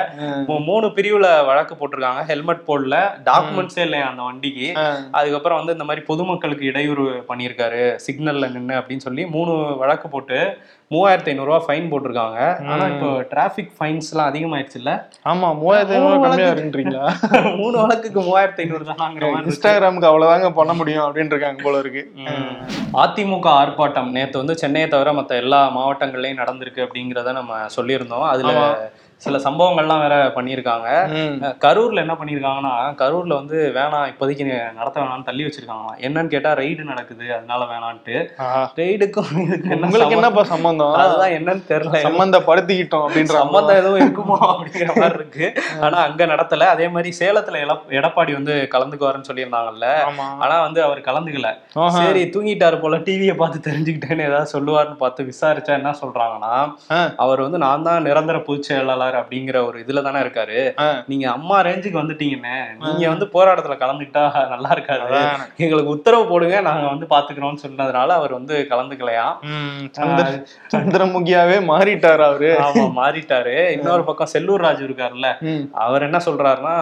மூணு 0.69 0.87
பிரிவுல 0.96 1.28
வழக்கு 1.50 1.75
போட்டிருக்காங்க. 1.81 2.22
ஹெல்மெட் 2.32 2.64
போடல. 2.70 2.97
டாக்குமெண்ட்ஸே 3.28 3.82
இல்லையா 3.86 4.08
அந்த 4.08 4.22
வண்டிக்கு. 4.22 4.68
அதுக்கப்புறம் 5.12 5.58
வந்து 5.58 5.72
இந்த 5.72 5.84
மாதிரி 5.84 6.04
பொதுமக்களுக்கு 6.06 6.64
இடையூறு 6.66 7.24
பண்ணியிருக்காரு. 7.30 7.82
சிக்னல்ல 8.06 8.50
நின்னு 8.56 8.74
அப்படின்னு 8.80 9.06
சொல்லி 9.08 9.26
மூணு 9.26 9.52
வழக்கு 9.76 10.08
போட்டு 10.08 10.38
மூவாயிரத்தி 10.90 11.30
ஐநூறுரூவா 11.32 11.60
ஃபைன் 11.64 11.88
போட்டிருக்காங்க. 11.92 12.38
ஆனா 12.72 12.84
இப்போ 12.86 13.08
டிராஃபிக் 13.32 13.72
ஃபைன்ஸ் 13.78 14.10
எல்லாம் 14.12 14.28
அதிகமாயிருச்சு 14.30 14.78
இல்ல 14.82 14.92
ஆமா 15.30 15.48
மூவாயிரத்தி 15.60 15.94
ஐநூறு 15.96 16.14
மூணு 16.14 16.28
கம்மியா 16.28 16.50
வழக்குக்கு 17.82 18.20
மூவாயிரத்தி 18.28 18.62
ஐநூறு 18.62 18.84
இருக்கு. 18.84 19.50
இன்ஸ்டாகிராமுக்கு 19.50 20.10
அவ்வளவுதாங்க 20.10 20.50
பண்ண 20.52 20.72
முடியும் 20.72 21.04
அப்படின்னு 21.06 21.34
இருக்காங்க 21.34 21.62
போல 21.62 21.78
இருக்கு. 21.78 22.02
அதிமுக 23.02 23.48
ஆர்ப்பாட்டம் 23.60 24.10
நேத்து 24.10 24.38
வந்து 24.38 24.56
சென்னையை 24.56 24.88
தவிர 24.88 25.12
மத்த 25.12 25.42
எல்லா 25.44 25.60
மாவட்டங்கள்லயும் 25.76 26.40
நடந்திருக்கு 26.42 26.86
அப்படிங்கிறத 26.86 27.32
நம்ம 27.32 27.60
சொல்லியிருந்தோம். 27.76 28.26
அதுல. 28.34 28.54
சில 29.24 29.36
சம்பவங்கள்லாம் 29.44 30.02
வேற 30.04 30.16
பண்ணியிருக்காங்க. 30.34 30.88
கரூர்ல 31.64 32.02
என்ன 32.04 32.14
பண்ணிருக்காங்கன்னா 32.18 32.74
கரூர்ல 33.00 33.32
வந்து 33.40 33.56
வேணாம் 33.76 34.04
இப்போதைக்கு 34.10 34.44
நடத்த 34.78 34.96
வேணாம்னு 35.00 35.26
தள்ளி 35.28 35.42
வச்சிருக்காங்களாம். 35.46 35.96
என்னன்னு 36.06 36.32
கேட்டா 36.34 36.50
ரைடு 36.60 36.82
நடக்குது 36.90 37.24
அதனால 37.36 37.60
வேணான்ட்டு. 37.72 38.16
ரைடுக்கும் 38.80 39.30
உங்களுக்கு? 39.40 40.16
என்னப்பா 40.18 40.44
சம்பந்தம்? 40.52 40.94
அதுதான் 41.04 41.34
என்னன்னு 41.38 41.64
தெரியல. 41.72 42.02
சம்பந்தப்படுத்திக்கிட்டோம் 42.08 43.04
அப்படின்ற 43.06 43.36
சம்பந்தம் 43.42 43.80
எதுவும் 43.82 44.02
இருக்குமோ 44.04 44.36
அப்படிங்கிற 44.50 44.94
மாதிரி 45.00 45.18
இருக்கு. 45.20 45.48
ஆனா 45.86 45.98
அங்க 46.10 46.28
நடத்தல. 46.32 46.68
அதே 46.76 46.88
மாதிரி 46.96 47.12
சேலத்துல 47.20 47.64
எடப்பாடி 48.00 48.34
வந்து 48.38 48.54
கலந்துக்குவாருன்னு 48.76 49.30
சொல்லியிருந்தாங்கல்ல. 49.30 49.88
ஆனா 50.44 50.56
வந்து 50.66 50.82
அவர் 50.86 51.02
கலந்துக்கல. 51.10 51.50
சரி 51.98 52.24
தூங்கிட்டாரு 52.36 52.80
போல 52.84 53.02
டிவியை 53.10 53.36
பார்த்து 53.42 53.66
தெரிஞ்சுக்கிட்டேன்னு 53.68 54.28
ஏதாவது 54.30 54.52
சொல்லுவாருன்னு 54.54 55.02
பார்த்து 55.04 55.28
விசாரிச்சா 55.32 55.74
என்ன 55.80 55.96
சொல்றாங்கன்னா. 56.04 56.54
அவர் 57.26 57.44
வந்து 57.46 57.64
நான் 57.66 57.86
தான் 57.90 58.08
நிரந்தர 58.08 58.38
பொதுச் 58.48 58.66
செயலாளர் 58.70 59.06
அப்படிங்கிற 59.19 59.66
ஒரு 59.66 59.78
இதுல 59.84 60.02
தானே 60.02 60.20
இருக்காரு. 60.20 60.75
நீங்க 61.06 61.31
அம்மா 61.31 61.60
ரேஞ்சுக்கு 61.62 62.00
வந்துட்டீங்கன்னு 62.00 62.56
நீங்க 62.84 63.08
வந்து 63.08 63.26
போராட்டத்துல 63.34 63.76
கலந்துக்கிட்டா 63.81 64.25
நல்லா 64.49 64.70
இருக்காது. 64.70 65.20
எங்களுக்கு 65.56 65.90
உத்தரவு 65.90 66.26
போடுங்க 66.26 66.60
நாங்க 66.60 66.87
வந்து 66.87 67.06
பாத்துக்கிறோம்னு 67.14 67.64
சொன்னதுனால 67.66 68.08
அவர் 68.20 68.32
வந்து 68.32 68.56
சந்திர 69.99 70.26
சந்திரமுகியாவே 70.75 71.58
மாறிட்டாரு 71.72 72.22
அவரு. 72.31 72.50
ஆமா 72.66 72.84
மாறிட்டாரு. 73.00 73.56
இன்னொரு 73.70 74.05
பக்கம் 74.05 74.32
செல்லூர் 74.32 74.66
ராஜு 74.66 74.87
இருக்காருல்ல. 74.88 75.31
அவர் 75.72 76.02
என்ன 76.02 76.20
சொல்றாருன்னா 76.26 76.76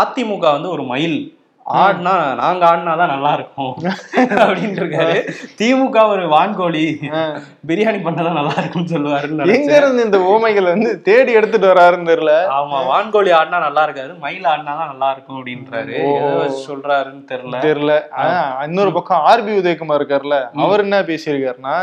அதிமுக 0.00 0.38
வந்து 0.38 0.68
ஒரு 0.68 0.82
மயில். 0.82 1.18
ஆடினா 1.74 2.34
நாங்க 2.34 2.64
ஆடினாதான் 2.66 3.12
நல்லா 3.12 3.32
இருக்கும் 3.32 3.72
அப்படின்னு 4.18 4.78
இருக்காரு 4.82 5.16
திமுக 5.60 6.08
ஒரு 6.08 6.24
வான்கோழி. 6.28 6.84
பிரியாணி 7.66 7.98
பண்ணதான் 8.04 8.38
நல்லா 8.38 8.54
இருக்கும்னு 8.56 8.92
சொல்லுவாருன்னு 8.92 9.54
எங்க. 9.56 9.76
இருந்து 9.76 10.04
இந்த 10.04 10.18
ஊமைகளை 10.18 10.72
வந்து 10.72 11.02
தேடி 11.02 11.32
எடுத்துட்டு 11.32 11.72
வராருன்னு 11.72 12.10
தெரியல. 12.12 12.34
ஆமா 12.58 12.78
வான்கோழி 12.92 13.32
ஆடினா 13.38 13.60
நல்லா 13.66 13.82
இருக்காது 13.82 14.14
மயில் 14.14 14.44
ஆடினாதான் 14.44 14.90
நல்லா 14.92 15.10
இருக்கும் 15.10 15.38
அப்படின்றாரு. 15.40 15.98
சொல்றாருன்னு 16.68 17.24
தெரியல. 17.32 17.56
தெரியல. 17.66 17.96
இன்னொரு 18.62 18.92
பக்கம் 18.92 19.26
ஆர்பி 19.26 19.58
உதயகுமார் 19.62 20.00
இருக்காருல்ல. 20.00 20.38
அவர் 20.56 20.80
என்ன 20.80 21.02
பேசியிருக்காருன்னா. 21.02 21.76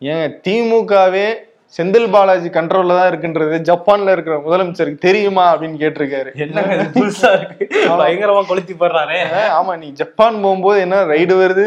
ஏங்க 0.00 0.26
திமுகவே 0.48 1.28
செந்தில் 1.76 2.08
பாலாஜி 2.14 2.48
கண்ட்ரோல்ல 2.54 2.94
தான் 2.98 3.10
இருக்குன்றது 3.10 3.56
ஜப்பான்ல 3.68 4.14
இருக்கிற 4.14 4.36
முதலமைச்சருக்கு 4.46 5.04
தெரியுமா 5.04 5.44
அப்படின்னு 5.50 5.76
கேட்டிருக்காரு. 5.82 6.30
இது 6.36 6.86
புதுசா 6.96 7.28
இருக்கு? 7.38 7.66
பயங்கரமா 8.00 8.40
கொளுத்தி 8.48 8.74
போடுறாரே. 8.80 9.18
ஆமா 9.58 9.72
நீ 9.82 9.88
ஜப்பான் 10.00 10.40
போகும்போது 10.44 10.78
என்ன 10.84 10.96
ரைடு 11.10 11.34
வருது? 11.42 11.66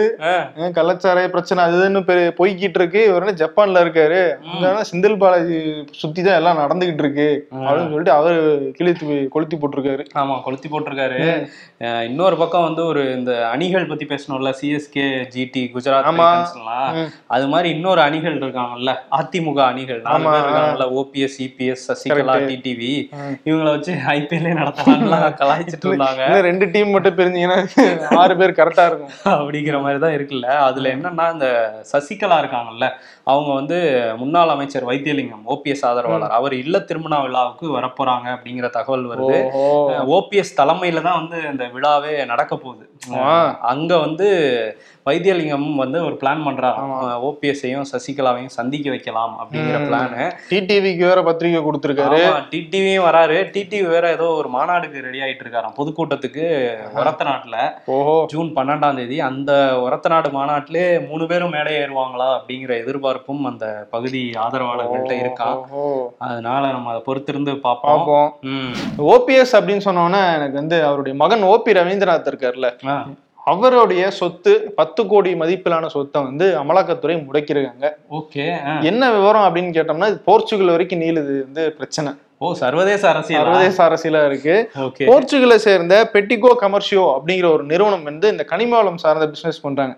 கள்ளச்சாராய 0.78 1.30
பிரச்சனை 1.36 1.64
அது 1.66 1.78
இதுன்னு 1.80 2.02
பெரிய 2.10 2.34
போய்கிட்டு 2.40 2.80
இருக்கு. 2.82 3.04
இவர் 3.10 3.26
என்ன 3.26 3.36
ஜப்பான்ல 3.44 3.84
இருக்காரு? 3.86 4.20
செந்தில் 4.90 5.18
பாலாஜி 5.24 5.60
சுத்தி 6.02 6.22
தான் 6.28 6.40
எல்லாம் 6.42 6.62
நடந்துகிட்டு 6.64 7.04
இருக்கு. 7.06 7.30
அப்படின்னு 7.54 7.94
சொல்லிட்டு 7.94 8.16
அவர் 8.20 8.38
கிழித்து 8.80 9.30
கொளுத்தி 9.36 9.60
போட்டிருக்காரு. 9.62 10.06
ஆமா 10.24 10.36
கொளுத்தி 10.48 10.70
போட்டிருக்காரு. 10.74 11.22
இன்னொரு 12.10 12.36
பக்கம் 12.44 12.68
வந்து 12.68 12.84
ஒரு 12.92 13.04
இந்த 13.20 13.32
அணிகள் 13.54 13.90
பத்தி 13.94 14.08
பேசணும்ல 14.12 14.54
சிஎஸ்கே 14.62 15.08
ஜிடி 15.38 15.66
குஜராத். 15.78 16.22
அது 17.36 17.48
மாதிரி 17.56 17.68
இன்னொரு 17.78 18.04
அணிகள் 18.10 18.38
இருக்காங்கல்ல 18.44 18.92
அதிமுக 19.22 19.60
அணிகள். 19.72 19.92
ஓபிஎஸ் 21.44 21.86
சசிகலா. 21.90 22.36
டிடிவி 22.50 22.92
ம். 23.18 23.34
இவங்கள 23.48 23.70
வச்சு 23.76 23.94
கலாய்ச்சிட்டு 25.42 25.88
இருந்தாங்க 25.88 26.24
ரெண்டு 26.48 26.66
டீம் 26.74 26.94
மட்டும் 26.94 27.18
பிரிஞ்சீங்கன்னா 27.18 27.58
ஆறு 28.22 28.34
பேர் 28.40 28.58
கரெக்டா 28.60 28.86
இருக்கும் 28.90 29.14
அப்படிங்கிற 29.38 29.80
மாதிரி 29.84 30.00
தான் 30.00 30.16
இருக்குல்ல 30.18 30.48
அதுல 30.68 30.94
என்னன்னா 30.96 31.26
இந்த 31.34 31.50
சசிகலா 31.92 32.38
இருக்காங்கல்ல 32.44 32.88
அவங்க 33.28 33.50
வந்து 33.54 33.78
முன்னாள் 34.22 34.54
அமைச்சர் 34.54 34.88
வைத்தியலிங்கம் 34.88 35.44
ஓபிஎஸ் 35.54 35.86
ஆதரவாளர் 35.90 36.38
அவர் 36.38 36.56
இல்ல 36.58 36.78
திருமண 36.88 37.20
விழாவுக்கு 37.24 37.66
வரப்போறாங்க 37.76 38.28
அப்படிங்கிற 38.36 38.68
தகவல் 38.78 39.06
வருது. 39.12 39.38
ஓபிஎஸ் 40.14 40.58
தலைமையில 40.58 41.04
தான் 41.06 41.20
வந்து 41.22 41.38
இந்த 41.52 41.66
விழாவே 41.76 42.14
நடக்க 42.32 42.54
போகுது. 42.58 42.84
அங்க 43.72 43.92
வந்து 44.04 44.28
வைத்தியலிங்கம் 45.06 45.66
வந்து 45.82 46.00
ஒரு 46.06 46.16
பிளான் 46.20 46.46
பண்றாரு 46.46 46.78
ஆமா. 46.82 46.98
ஓபிஎஸ்ஸையும் 47.28 47.88
சசிகலாவையும் 47.92 48.56
சந்திக்க 48.58 48.88
வைக்கலாம் 48.90 49.34
அப்படிங்கிற 49.42 49.80
பிளானு 49.90 50.24
டிடிவிக்கு 50.50 51.04
வேற 51.10 51.20
பத்திரிகை 51.24 51.62
கொடுத்திருக்காரு. 51.62 52.20
டிடிவியும் 52.54 53.06
வராரு. 53.08 53.38
டிடிவி 53.56 53.88
வேற 53.94 54.12
ஏதோ 54.12 54.28
ஒரு 54.40 54.50
மாநாடுக்கு 54.56 55.04
ரெடி 55.08 55.20
ஆயிட்டு 55.26 55.44
இருக்காராம் 55.46 55.78
பொதுக்கூட்டத்துக்கு 55.80 56.46
ஒரத்த 57.00 57.24
நாட்டுல 57.30 57.58
ஓஹோ. 57.96 58.16
ஜூன் 58.28 58.50
பன்னெண்டாம் 58.56 58.96
தேதி 58.96 59.20
அந்த 59.30 59.52
ஒரத்த 59.86 60.10
நாடு 60.10 60.30
மாநாட்டிலே 60.30 60.86
மூணு 61.10 61.28
பேரும் 61.28 61.54
மேடை 61.56 61.74
ஏறுவாங்களா 61.76 62.30
அப்படிங்கிற 62.38 62.72
எதிர்பார்ப்பும் 62.84 63.44
அந்த 63.52 63.66
பகுதி 63.92 64.24
ஆதரவாளர்கள்ட்ட 64.46 65.14
இருக்கான். 65.24 65.60
அதனால 66.18 66.64
நம்ம 66.72 66.90
அதை 66.90 67.02
பொறுத்திருந்து 67.08 67.56
பார்ப்போம். 67.68 68.40
ஓபிஎஸ் 69.14 69.56
அப்படின்னு 69.60 69.88
சொன்னோன்னே 69.90 70.24
எனக்கு 70.36 70.58
வந்து 70.62 70.80
அவருடைய 70.86 71.18
மகன் 71.18 71.44
ஓபி 71.44 71.72
ரவீந்திரநாத் 71.80 72.32
இருக்கார்ல. 72.32 72.70
அவருடைய 73.44 74.04
சொத்து 74.12 74.52
பத்து 74.76 75.02
கோடி 75.08 75.32
மதிப்பிலான 75.36 75.86
சொத்தை 75.88 76.20
வந்து 76.22 76.46
அமலாக்கத்துறை 76.58 77.16
முடக்கிருக்காங்க 77.24 77.88
ஓகே. 78.12 78.44
என்ன 78.84 79.12
விவரம் 79.12 79.46
அப்படின்னு 79.48 79.76
கேட்டோம்னா 79.76 80.08
இது 80.08 80.20
போர்ச்சுகல் 80.24 80.72
வரைக்கும் 80.72 81.02
நீளுது 81.02 81.34
வந்து 81.44 81.64
பிரச்சனை 81.72 82.12
ஓ 82.42 82.48
சர்வதேச 82.62 83.04
அரசியல்? 83.12 83.42
சர்வதேச 83.42 83.78
அரசியலா 83.88 84.22
இருக்கு. 84.30 84.56
போர்ச்சுகலை 85.10 85.58
சேர்ந்த 85.66 85.96
பெட்டிகோ 86.14 86.52
கமர்ஷியோ 86.64 87.04
அப்படிங்கிற 87.16 87.48
ஒரு 87.56 87.64
நிறுவனம் 87.72 88.08
வந்து 88.10 88.32
இந்த 88.34 88.44
கனிம 88.52 88.74
வளம் 88.80 89.02
சார்ந்த 89.04 89.28
பிசினஸ் 89.34 89.64
பண்றாங்க. 89.66 89.94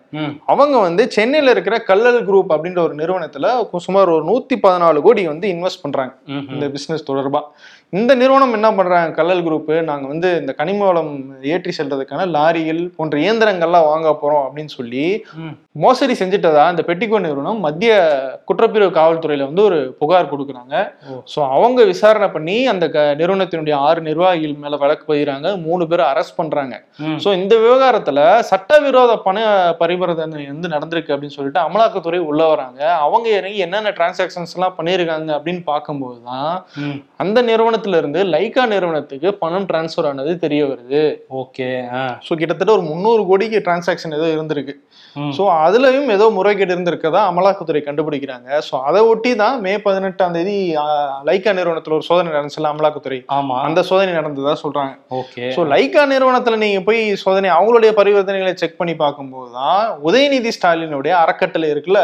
அவங்க 0.53 0.75
வந்து 0.87 1.05
சென்னையில 1.17 1.53
இருக்கிற 1.55 1.77
கல்லல் 1.89 2.19
குரூப் 2.27 2.53
அப்படின்ற 2.55 2.81
ஒரு 2.87 2.95
நிறுவனத்துல 3.01 3.53
சுமார் 3.87 4.13
ஒரு 4.17 4.25
நூத்தி 4.31 4.57
பதினாலு 4.65 5.01
கோடி 5.07 5.23
வந்து 5.33 5.47
இன்வெஸ்ட் 5.55 5.83
பண்றாங்க. 5.85 6.13
இந்த 6.55 6.67
பிசினஸ் 6.75 7.09
தொடர்பா. 7.09 7.41
இந்த 7.97 8.11
நிறுவனம் 8.21 8.55
என்ன 8.57 8.69
பண்றாங்க? 8.77 9.09
கல்லல் 9.17 9.43
குரூப் 9.45 9.73
நாங்க 9.89 10.05
வந்து 10.13 10.29
இந்த 10.41 10.51
கனிம 10.59 10.85
வளம் 10.87 11.11
ஏற்றி 11.53 11.71
செல்றதுக்கான 11.77 12.21
லாரிகள் 12.35 12.81
போன்ற 12.97 13.15
இயந்திரங்கள்லாம் 13.23 13.89
வாங்க 13.91 14.09
போறோம் 14.21 14.45
அப்படின்னு 14.45 14.71
சொல்லி 14.77 15.05
மோசடி 15.83 16.13
செஞ்சுட்டதா 16.21 16.63
இந்த 16.73 16.83
பெட்டிகோ 16.89 17.17
நிறுவனம் 17.25 17.59
மத்திய 17.65 17.93
குற்றப்பிரிவு 18.49 18.91
காவல்துறையில 18.99 19.47
வந்து 19.49 19.63
ஒரு 19.69 19.79
புகார் 20.01 20.31
கொடுக்குறாங்க. 20.33 20.75
ஸோ 21.33 21.39
அவங்க 21.55 21.79
விசாரணை 21.91 22.25
பண்ணி 22.34 22.58
அந்த 22.72 22.86
நிறுவனத்தினுடைய 23.20 23.75
ஆறு 23.86 24.00
நிர்வாகிகள் 24.01 24.53
மேல 24.63 24.77
வழக்கு 24.82 25.05
பதிகிறாங்க. 25.10 25.34
மூணு 25.65 25.84
பேரை 25.88 26.05
அரெஸ்ட் 26.12 26.38
பண்றாங்க. 26.38 26.75
ஸோ 27.24 27.29
இந்த 27.38 27.53
விவகாரத்துல 27.63 28.20
சட்டவிரோத 28.50 29.12
பண 29.25 29.38
பரிவர்த்தனை 29.82 30.13
வந்து 30.48 30.74
நடந்திருக்கு 30.74 31.13
அப்படின்னு 31.13 31.38
சொல்லிட்டு 31.38 31.62
அமலாக்கத்துறை 31.65 32.20
உள்ள 32.29 32.41
வராங்க. 32.51 32.82
அவங்க 33.05 33.27
இறங்கி 33.38 33.60
என்னென்ன 33.65 33.94
டிரான்சாக்ஷன்ஸ் 33.98 34.55
எல்லாம் 34.58 34.75
பண்ணியிருக்காங்க 34.77 35.03
அப்படின்னு 35.38 35.63
பார்க்கும்போது 35.65 36.20
தான் 36.29 36.53
அந்த 37.24 37.39
நிறுவனத்துல 37.50 38.00
இருந்து 38.01 38.22
லைக்கா 38.34 38.65
நிறுவனத்துக்கு 38.74 39.29
பணம் 39.41 39.67
டிரான்ஸ்ஃபர் 39.70 40.10
ஆனது 40.10 40.32
தெரிய 40.46 40.62
வருது. 40.72 41.03
ஓகே 41.41 41.70
ஸோ 42.27 42.34
கிட்டத்தட்ட 42.39 42.72
ஒரு 42.77 42.86
முந்நூறு 42.89 43.24
கோடிக்கு 43.29 43.60
டிரான்சாக்ஷன் 43.65 44.17
ஏதோ 44.20 44.27
இருந்திருக்கு. 44.36 44.75
ஸோ 45.36 45.44
அதுலயும் 45.65 46.10
ஏதோ 46.13 46.25
முறைகேடு 46.38 46.74
இருந்திருக்கதா 46.74 47.20
அமலாக்கத்துறை 47.29 47.82
கண்டுபிடிக்கிறாங்க. 47.84 48.34
ஸோ 48.67 48.75
அதை 48.88 49.01
ஒட்டி 49.12 49.32
தான் 49.41 49.55
மே 49.63 49.74
பதினெட்டாம் 49.86 50.36
தேதி 50.36 50.55
ஆ, 50.75 50.86
லைக்கா 51.27 51.51
நிறுவனத்துல 51.58 51.98
ஒரு 51.98 52.05
சோதனை 52.15 52.34
நடந்துச்சுல 52.36 52.72
அமலாக்கத்துறை. 52.74 53.19
ஆமா. 53.38 53.55
அந்த 53.67 53.79
சோதனை 53.89 54.12
நடந்ததா 54.19 54.55
சொல்றாங்க. 54.63 54.93
ஓகே. 55.19 55.45
ஸோ 55.55 55.62
லைக்கா 55.74 56.03
நிறுவனத்துல 56.13 56.60
நீங்க 56.63 56.81
போய் 56.88 57.01
சோதனை 57.24 57.50
அவங்களுடைய 57.57 57.91
பரிவர்த்தனைகளை 58.00 58.53
செக் 58.62 58.77
பண்ணி 58.79 58.93
பார்க்கும்போது 59.01 59.50
தான் 59.60 59.81
உதயநிதி 60.10 60.51
ஸ்டாலினுடைய 60.57 61.13
அறக்கட்டளை 61.24 61.67
இருக்குல்ல? 61.74 62.01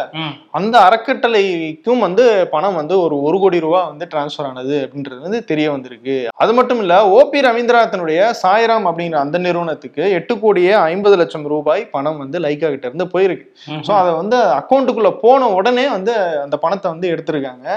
அந்த 0.59 0.75
அறக்கட்டளைக்கும் 0.87 2.03
வந்து 2.05 2.23
பணம் 2.53 2.77
வந்து 2.79 2.95
ஒரு 3.03 3.15
ஒரு 3.27 3.37
கோடி 3.43 3.59
ரூபாய் 3.65 3.87
வந்து 3.91 4.05
டிரான்ஸ்ஃபர் 4.13 4.47
ஆனது 4.49 4.75
அப்படின்றது 4.85 5.19
வந்து 5.27 5.39
தெரிய 5.51 5.67
வந்திருக்கு. 5.75 6.15
அது 6.43 6.51
மட்டும் 6.57 6.81
இல்ல 6.83 6.95
ஓபி 7.19 7.41
ரவீந்திரநாதனுடைய 7.47 8.19
சாய்ராம் 8.41 8.87
அப்படிங்கிற 8.89 9.19
அந்த 9.25 9.37
நிறுவனத்துக்கு 9.45 10.03
எட்டு 10.19 10.33
கோடியே 10.43 10.73
ஐம்பது 10.91 11.15
லட்சம் 11.21 11.47
ரூபாய் 11.53 11.83
பணம் 11.95 12.21
வந்து 12.23 12.37
லைக்கா 12.45 12.69
கிட்ட 12.75 12.85
இருந்து 12.89 13.07
போயிருக்கு. 13.15 13.45
ஸோ 13.87 13.91
அதை 14.01 14.11
வந்து 14.21 14.37
அக்கௌண்ட்டுக்குள்ள 14.59 15.11
போன 15.25 15.49
உடனே 15.59 15.85
வந்து 15.95 16.13
அந்த 16.45 16.55
பணத்தை 16.65 16.87
வந்து 16.93 17.07
எடுத்திருக்காங்க. 17.13 17.67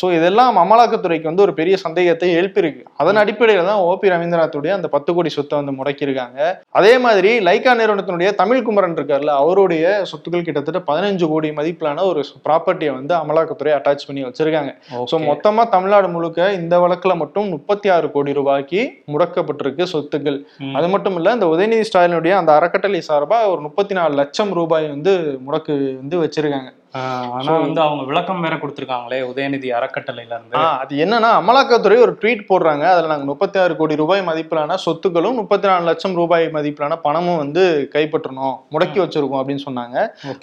ஸோ 0.00 0.06
இதெல்லாம் 0.18 0.62
அமலாக்கத்துறைக்கு 0.64 1.30
வந்து 1.30 1.44
ஒரு 1.46 1.54
பெரிய 1.60 1.73
சந்தேகத்தை 1.82 2.28
எழுப்பியிருக்கு. 2.38 2.82
அதன் 3.02 3.20
அடிப்படையில் 3.22 3.68
தான் 3.70 3.82
ஓபி 3.90 4.12
ரவீந்திரநாத்துடைய 4.12 4.72
அந்த 4.76 4.88
பத்து 4.94 5.10
கோடி 5.16 5.30
சொத்தை 5.36 5.54
வந்து 5.60 5.74
முடக்கியிருக்காங்க. 5.78 6.38
அதே 6.80 6.92
மாதிரி 7.04 7.30
லைக்கா 7.48 7.72
நிறுவனத்தினுடைய 7.80 8.30
தமிழ் 8.40 8.64
குமரன் 8.66 8.96
இருக்கார்ல 8.98 9.34
அவருடைய 9.42 9.84
சொத்துக்கள் 10.10 10.46
கிட்டத்தட்ட 10.48 10.82
பதினஞ்சு 10.90 11.28
கோடி 11.32 11.50
மதிப்பிலான 11.58 12.06
ஒரு 12.10 12.22
ப்ராப்பர்ட்டியை 12.46 12.92
வந்து 12.98 13.14
அமலாக்கத்துறை 13.22 13.74
அட்டாச் 13.78 14.06
பண்ணி 14.08 14.24
வச்சிருக்காங்க. 14.28 14.72
ஸோ 15.10 15.14
ஓகே 15.16 15.26
மொத்தமா 15.30 15.64
தமிழ்நாடு 15.76 16.10
முழுக்க 16.16 16.50
இந்த 16.60 16.74
வழக்குல 16.84 17.14
மட்டும் 17.22 17.48
முப்பத்தி 17.54 17.88
ஆறு 17.96 18.06
கோடி 18.16 18.32
ரூபாய்க்கு 18.40 18.82
முடக்கப்பட்டிருக்கு 19.14 19.84
சொத்துக்கள். 19.94 20.38
அது 20.78 20.88
மட்டும் 20.94 21.18
இல்ல 21.20 21.34
இந்த 21.38 21.48
உதயநிதி 21.54 21.88
ஸ்டாலினுடைய 21.90 22.34
அந்த 22.40 22.52
அறக்கட்டளை 22.58 23.02
சார்பா 23.10 23.38
ஒரு 23.52 23.60
முப்பத்தி 23.66 23.94
நாலு 24.00 24.14
லட்சம் 24.22 24.52
ரூபாய் 24.60 24.86
வந்து 24.94 25.12
முடக்கு 25.46 25.74
வந்து 26.00 26.16
வச்சிருக்காங்க. 26.24 26.70
ஆனா 26.98 27.52
வந்து 27.58 27.80
அவங்க 27.80 28.02
விளக்கம் 28.04 28.40
வேற 28.40 28.56
கொடுத்திருக்காங்களே 28.56 29.18
உதயநிதி 29.30 29.68
அறக்கட்டளையில 29.78 30.34
இருந்து 30.34 30.56
அது 30.58 30.96
என்னன்னா 31.04 31.30
அமலாக்கத்துறை 31.38 31.96
ஒரு 31.98 32.18
ட்வீட் 32.20 32.44
போடுறாங்க. 32.48 32.82
அதுல 32.82 33.06
நாங்க 33.06 33.24
முப்பத்தி 33.24 33.58
ஆறு 33.58 33.76
கோடி 33.76 33.96
ரூபாய் 33.96 34.20
மதிப்பிலான 34.20 34.76
சொத்துக்களும் 34.86 35.34
முப்பத்தி 35.34 35.68
நாலு 35.68 35.84
லட்சம் 35.84 36.14
ரூபாய் 36.14 36.46
மதிப்பிலான 36.46 36.96
பணமும் 36.96 37.36
வந்து 37.36 37.88
கைப்பற்றணும் 37.94 38.56
முடக்கி 38.70 39.00
வச்சிருக்கோம் 39.04 39.40
அப்படின்னு 39.42 39.66
சொன்னாங்க. 39.68 39.96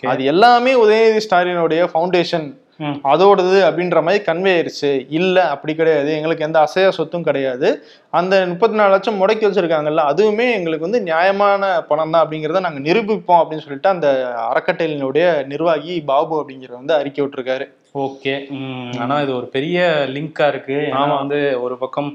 அது 0.07 0.23
எல்லாமே 0.23 0.73
உதயநிதி 0.85 1.21
ஸ்டாலினுடைய 1.29 1.87
ஃபவுண்டேஷன். 1.93 2.59
அதோடது 3.03 3.59
அப்படின்ற 3.67 4.03
மாதிரி 4.03 4.23
கன்வே 4.23 4.51
ஆயிருச்சு. 4.55 5.05
இல்ல 5.09 5.49
அப்படி 5.49 5.75
கிடையாது. 5.75 6.15
எங்களுக்கு 6.15 6.43
எந்த 6.43 6.59
அசையா 6.59 6.89
சொத்தும் 6.89 7.23
கிடையாது. 7.23 7.69
அந்த 8.09 8.45
முப்பத்தி 8.45 8.77
நாலு 8.77 8.91
லட்சம் 8.91 9.19
முடக்கி 9.21 9.45
வச்சிருக்காங்கல்ல 9.47 10.03
அதுவுமே 10.11 10.53
எங்களுக்கு 10.53 10.87
வந்து 10.87 11.01
நியாயமான 11.01 11.81
பணம் 11.81 12.11
தான் 12.11 12.23
அப்படிங்கிறத 12.25 12.59
நாங்க 12.59 12.79
நிரூபிப்போம் 12.79 13.41
அப்படின்னு 13.41 13.57
சொல்லிட்டு 13.57 13.89
அந்த 13.89 14.07
அறக்கட்டளையினுடைய 14.51 15.47
நிர்வாகி 15.47 16.01
பாபு 16.01 16.41
அப்படிங்கிற 16.41 16.71
வந்து 16.71 16.93
அறிக்கை 16.93 17.25
விட்டுருக்காரு. 17.25 17.67
ஓகே. 17.95 18.33
ம், 18.51 18.91
ஆனா 18.99 19.21
இது 19.21 19.35
ஒரு 19.35 19.45
பெரிய 19.45 19.79
லிங்கா 20.13 20.47
இருக்கு. 20.47 20.91
ஆனா 20.91 21.15
வந்து 21.15 21.61
ஒரு 21.61 21.77
பக்கம் 21.77 22.09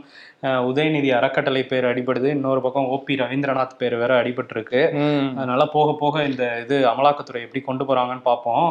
உதயநிதி 0.69 1.11
அறக்கட்டளை 1.19 1.63
பேர் 1.73 1.89
அடிபடுது. 1.91 2.29
இன்னொரு 2.37 2.61
பக்கம் 2.61 2.89
ஓபி 2.95 3.15
ரவீந்திரநாத் 3.23 3.79
பேர் 3.79 3.97
வேற 4.03 4.13
அடிபட்டிருக்கு. 4.23 4.81
அதனால 5.39 5.67
போக 5.75 5.95
போக 6.03 6.25
இந்த 6.31 6.45
இது 6.65 6.77
அமலாக்கத்துறை 6.93 7.43
எப்படி 7.47 7.63
கொண்டு 7.69 7.87
போறாங்கன்னு 7.89 8.25
பார்ப்போம் 8.31 8.67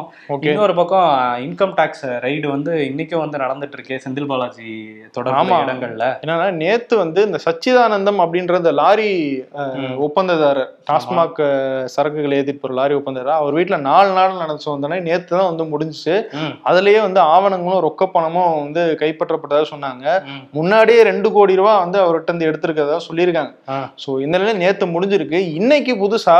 இன்னொரு 0.50 0.74
பக்கம் 0.80 1.08
இன்கம் 1.46 1.74
டாக்ஸ் 1.80 2.04
ரைடு 2.26 2.46
வந்து 2.54 2.72
இன்னைக்கும் 2.90 3.22
வந்து 3.24 3.42
நடந்துட்டு 3.44 3.76
இருக்கே 3.78 3.98
செந்தில் 4.04 4.30
பாலாஜி 4.32 4.70
தொடர்பு 5.16 5.40
ஆமா. 5.40 5.58
இடங்கள்ல. 5.64 6.04
என்னன்னா 6.22 6.48
நேத்து 6.62 6.94
வந்து 6.96 7.20
இந்த 7.28 7.40
சச்சிதானந்தம் 7.46 8.22
அப்படின்ற 8.24 8.56
இந்த 8.62 8.72
லாரி. 8.80 9.10
ஒப்பந்ததாரர் 10.06 10.70
டாஸ்மாக் 10.90 11.42
சரக்குகள் 11.94 12.34
போற 12.60 12.72
லாரி 12.78 12.94
ஒப்பந்ததாரர் 12.94 13.40
அவர் 13.40 13.56
வீட்டுல 13.58 13.76
நாலு 13.88 14.10
நாள் 14.18 14.40
நடந்து 14.42 14.72
வந்தோடனே 14.72 14.98
நேத்து 15.08 15.30
தான் 15.36 15.48
வந்து 15.50 15.64
முடிஞ்சுச்சு. 15.72 16.14
அதுலயே 16.70 17.00
வந்து 17.06 17.20
ஆவணங்களும் 17.34 17.84
ரொக்க 17.86 18.06
பணமும் 18.14 18.52
வந்து 18.62 18.82
கைப்பற்றப்பட்டதா 19.00 19.64
சொன்னாங்க. 19.72 20.04
முன்னாடியே 20.58 21.00
ரெண்டு 21.10 21.28
கோடி 21.32 21.54
ரூபாய் 21.56 21.65
வந்து 21.74 21.98
அவர்கிட்ட 22.00 22.30
இருந்து 22.30 22.48
எடுத்திருக்கிறதா 22.50 22.98
சொல்லியிருக்காங்க. 23.08 23.52
ஸோ 24.04 24.20
இந்த 24.20 24.38
நிலையில 24.38 24.56
நேத்து 24.56 24.86
முடிஞ்சிருக்கு. 24.86 25.38
இன்னைக்கு 25.60 25.92
புதுசா 25.94 26.36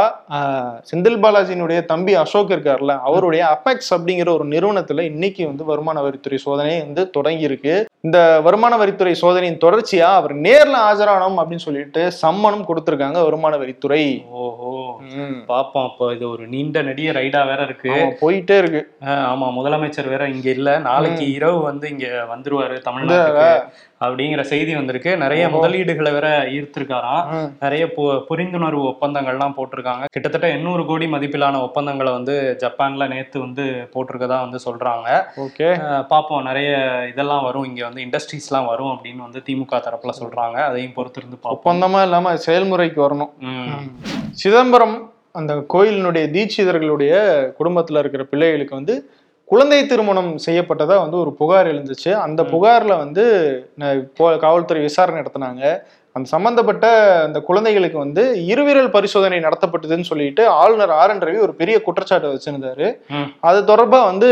செந்தில் 0.91 1.21
பாலாஜியினுடைய 1.25 1.85
தம்பி 1.85 2.15
அசோக் 2.15 2.51
இருக்கார்ல 2.51 3.01
அவருடைய 3.01 3.47
அபெக்ஸ் 3.49 3.95
அப்படிங்கிற 3.95 4.29
ஒரு 4.29 4.45
நிறுவனத்துல 4.45 5.01
இன்னைக்கு 5.01 5.47
வந்து 5.47 5.65
வருமான 5.65 6.03
வரித்துறை 6.03 6.35
சோதனை 6.35 6.81
வந்து 6.81 7.11
தொடங்கி 7.11 7.45
இருக்கு 7.45 7.75
இந்த 8.01 8.41
வருமான 8.41 8.77
வரித்துறை 8.77 9.13
சோதனையின் 9.13 9.63
தொடர்ச்சியா 9.65 10.09
அவர் 10.21 10.35
நேர்ல 10.47 10.77
ஆஜரானோம் 10.89 11.39
அப்படின்னு 11.41 11.67
சொல்லிட்டு 11.67 12.13
சம்மனும் 12.23 12.69
கொடுத்திருக்காங்க 12.69 13.23
வருமான 13.23 13.57
வரித்துறை. 13.57 14.03
ஓஹோ. 14.31 14.73
பாப்போம். 15.49 15.87
அப்போ 15.91 16.13
இது 16.15 16.31
ஒரு 16.31 16.47
நீண்ட 16.47 16.83
நெடிய 16.83 17.13
ரைடா 17.13 17.47
வேற 17.47 17.63
இருக்கு. 17.63 17.91
போயிட்டே 18.21 18.57
இருக்கு. 18.59 18.81
ஆமா 19.31 19.47
முதலமைச்சர் 19.53 20.09
வேற 20.09 20.29
இங்க 20.29 20.51
இல்ல. 20.51 20.79
நாளைக்கு 20.79 21.33
இரவு 21.33 21.63
வந்து 21.63 21.89
இங்க 21.89 22.07
வந்துருவாரு 22.35 22.79
தமிழ்நாட்டுக்கு. 22.79 23.49
அப்படிங்கிற 24.05 24.41
செய்தி 24.41 24.75
வந்திருக்கு. 24.75 25.17
நிறைய. 25.17 25.43
முதலீடுகளை 25.49 26.11
வேற 26.17 26.29
ஈர்த்திருக்காராம். 26.57 27.53
நிறைய 27.61 27.85
புரிந்துணர்வு 28.31 28.83
ஒப்பந்தங்கள்லாம் 28.93 29.55
போட்டிருக்காங்க. 29.59 30.05
கிட்டத்தட்ட 30.11 30.49
எண்ணூறு 30.49 30.87
கோடி 30.87 31.07
மதிப்பிலான 31.07 31.61
ஒப்பந்தங்களை 31.63 32.13
வந்து 32.13 32.57
ஜப்பான்ல 32.63 33.09
நேத்து 33.09 33.41
வந்து 33.41 33.65
போட்டிருக்கதா 33.95 34.39
வந்து 34.45 34.61
சொல்றாங்க. 34.65 35.09
ஓகே. 35.47 35.69
பார்ப்போம் 36.07 36.43
நிறைய 36.43 36.71
இதெல்லாம் 37.13 37.45
வரும். 37.45 37.65
இங்க 37.65 37.89
வந்து 37.89 38.05
இண்டஸ்ட்ரீஸ்லாம் 38.05 38.67
வரும் 38.67 38.93
அப்படின்னு 38.93 39.27
வந்து 39.27 39.43
திமுக 39.47 39.81
தரப்புல 39.87 40.15
சொல்றாங்க. 40.23 40.59
அதையும் 40.71 40.97
பொறுத்திருந்து 40.97 41.39
ஒப்பந்தமா 41.55 42.03
இல்லாம 42.03 42.35
செயல்முறைக்கு 42.47 43.01
வரணும். 43.07 43.33
சிதம்பரம் 44.31 44.97
அந்த 45.33 45.55
கோயிலினுடைய 45.75 46.25
தீட்சிதர்களுடைய 46.35 47.15
குடும்பத்துல 47.59 47.99
இருக்கிற 47.99 48.25
பிள்ளைகளுக்கு 48.25 48.75
வந்து 48.75 48.95
குழந்தை 49.49 49.81
திருமணம் 49.91 50.33
செய்யப்பட்டதா 50.47 50.97
வந்து 51.03 51.19
ஒரு 51.25 51.33
புகார் 51.41 51.71
எழுந்துச்சு 51.73 52.11
அந்த. 52.25 52.41
புகார்ல 52.55 52.95
வந்து 53.05 53.25
காவல்துறை 54.45 54.81
விசாரணை 54.87 55.19
நடத்தினாங்க 55.21 55.63
அந்த 56.17 56.27
சம்பந்தப்பட்ட 56.33 56.87
அந்த 57.25 57.39
குழந்தைகளுக்கு 57.49 57.99
வந்து 58.03 58.23
இருவிரல் 58.53 58.93
பரிசோதனை 58.95 59.39
நடத்தப்பட்டதுன்னு 59.47 60.09
சொல்லிட்டு 60.11 60.43
ஆளுநர் 60.61 60.93
ஆர் 61.01 61.13
என் 61.15 61.23
ரவி 61.27 61.41
ஒரு 61.47 61.55
பெரிய 61.59 61.77
குற்றச்சாட்டு 61.87 62.31
வச்சிருந்தாரு. 62.35 62.87
அது 63.49 63.59
தொடர்பா 63.73 64.01
வந்து 64.11 64.29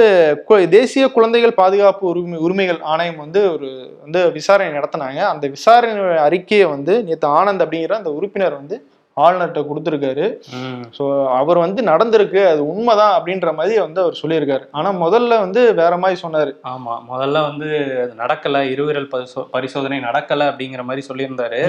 தேசிய 0.76 1.06
குழந்தைகள் 1.16 1.58
பாதுகாப்பு 1.60 2.04
உரிமை 2.12 2.38
உரிமைகள் 2.46 2.80
ஆணையம் 2.92 3.20
வந்து 3.24 3.42
ஒரு 3.52 3.68
வந்து 4.04 4.22
விசாரணை 4.38 4.72
நடத்தினாங்க 4.78 5.20
அந்த 5.32 5.46
விசாரணை 5.56 6.16
அறிக்கையை 6.28 6.68
வந்து 6.74 6.96
நேற்று 7.08 7.28
ஆனந்த் 7.40 7.64
அப்படிங்கிற 7.66 8.00
அந்த 8.00 8.12
உறுப்பினர் 8.18 8.60
வந்து 8.62 8.78
ஆளுநர்கிட்ட 9.16 9.64
கொடுத்துருக்காரு. 9.68 10.26
ஸோ 10.98 11.26
அவர் 11.26 11.58
வந்து 11.58 11.82
நடந்திருக்கு 11.82 12.46
அது 12.46 12.68
உண்மைதான் 12.68 13.22
அப்படின்ற 13.22 13.54
மாதிரி 13.54 13.80
வந்து 13.80 14.00
அவர் 14.00 14.18
சொல்லியிருக்காரு. 14.22 14.66
ஆனா 14.70 14.92
முதல்ல 14.92 15.38
வந்து 15.38 15.74
வேற 15.74 15.96
மாதிரி 15.96 16.20
சொன்னாரு. 16.20 16.52
ஆமா 16.64 16.94
முதல்ல 17.12 17.42
வந்து 17.42 17.68
நடக்கல 18.16 18.60
இருவிரல் 18.70 19.08
பரிசோ 19.12 19.46
பரிசோதனை 19.50 19.98
நடக்கல 19.98 20.48
அப்படிங்கிற 20.50 20.82
மாதிரி 20.82 21.06
சொல்லியிருந்தாரு. 21.12 21.60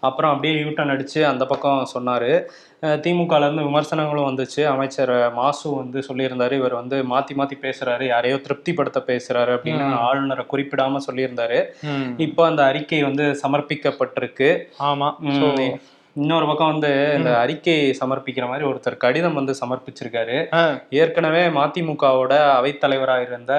அப்புறம் 0.00 0.34
அப்படியே 0.34 0.62
யூட்டன் 0.62 0.90
அடிச்சு 0.90 1.22
அந்த 1.22 1.46
பக்கம் 1.46 1.86
சொன்னாரு. 1.94 2.44
அஹ் 2.82 3.00
திமுகல 3.00 3.40
இருந்து 3.40 3.62
விமர்சனங்களும் 3.62 4.26
வந்துச்சு. 4.28 4.64
அமைச்சர் 4.64 5.32
மாசு 5.32 5.74
வந்து 5.74 6.02
சொல்லியிருந்தாரு 6.08 6.52
இவர் 6.52 6.74
வந்து 6.74 7.02
மாத்தி 7.02 7.32
மாத்தி 7.36 7.52
பேசுறாரு 7.62 8.06
யாரையோ 8.06 8.36
திருப்திப்படுத்த 8.36 9.02
பேசுறாரு 9.06 9.50
அப்படின்னு. 9.50 9.94
ஆளுநரை 9.98 10.46
குறிப்பிடாம 10.52 10.96
சொல்லியிருந்தாரு. 11.10 11.58
இப்போ 12.16 12.46
அந்த 12.46 12.64
அறிக்கை 12.64 13.02
வந்து 13.02 13.40
சமர்ப்பிக்கப்பட்டிருக்கு. 13.42 14.62
ஆமா. 14.80 15.18
ம், 15.18 15.38
So, 15.40 15.78
இன்னொரு 16.14 16.46
பக்கம் 16.46 16.70
வந்து 16.70 17.14
இந்த 17.16 17.38
அறிக்கை 17.38 17.96
சமர்ப்பிக்கிற 18.00 18.46
மாதிரி 18.48 18.68
ஒருத்தர் 18.68 18.96
கடிதம் 18.96 19.34
வந்து 19.34 19.54
சமர்ப்பிச்சிருக்காரு. 19.60 20.36
ஏற்கனவே 20.90 21.42
மதிமுகவோட 21.46 22.32
அவைத்தலைவராக 22.56 23.20
இருந்த 23.20 23.52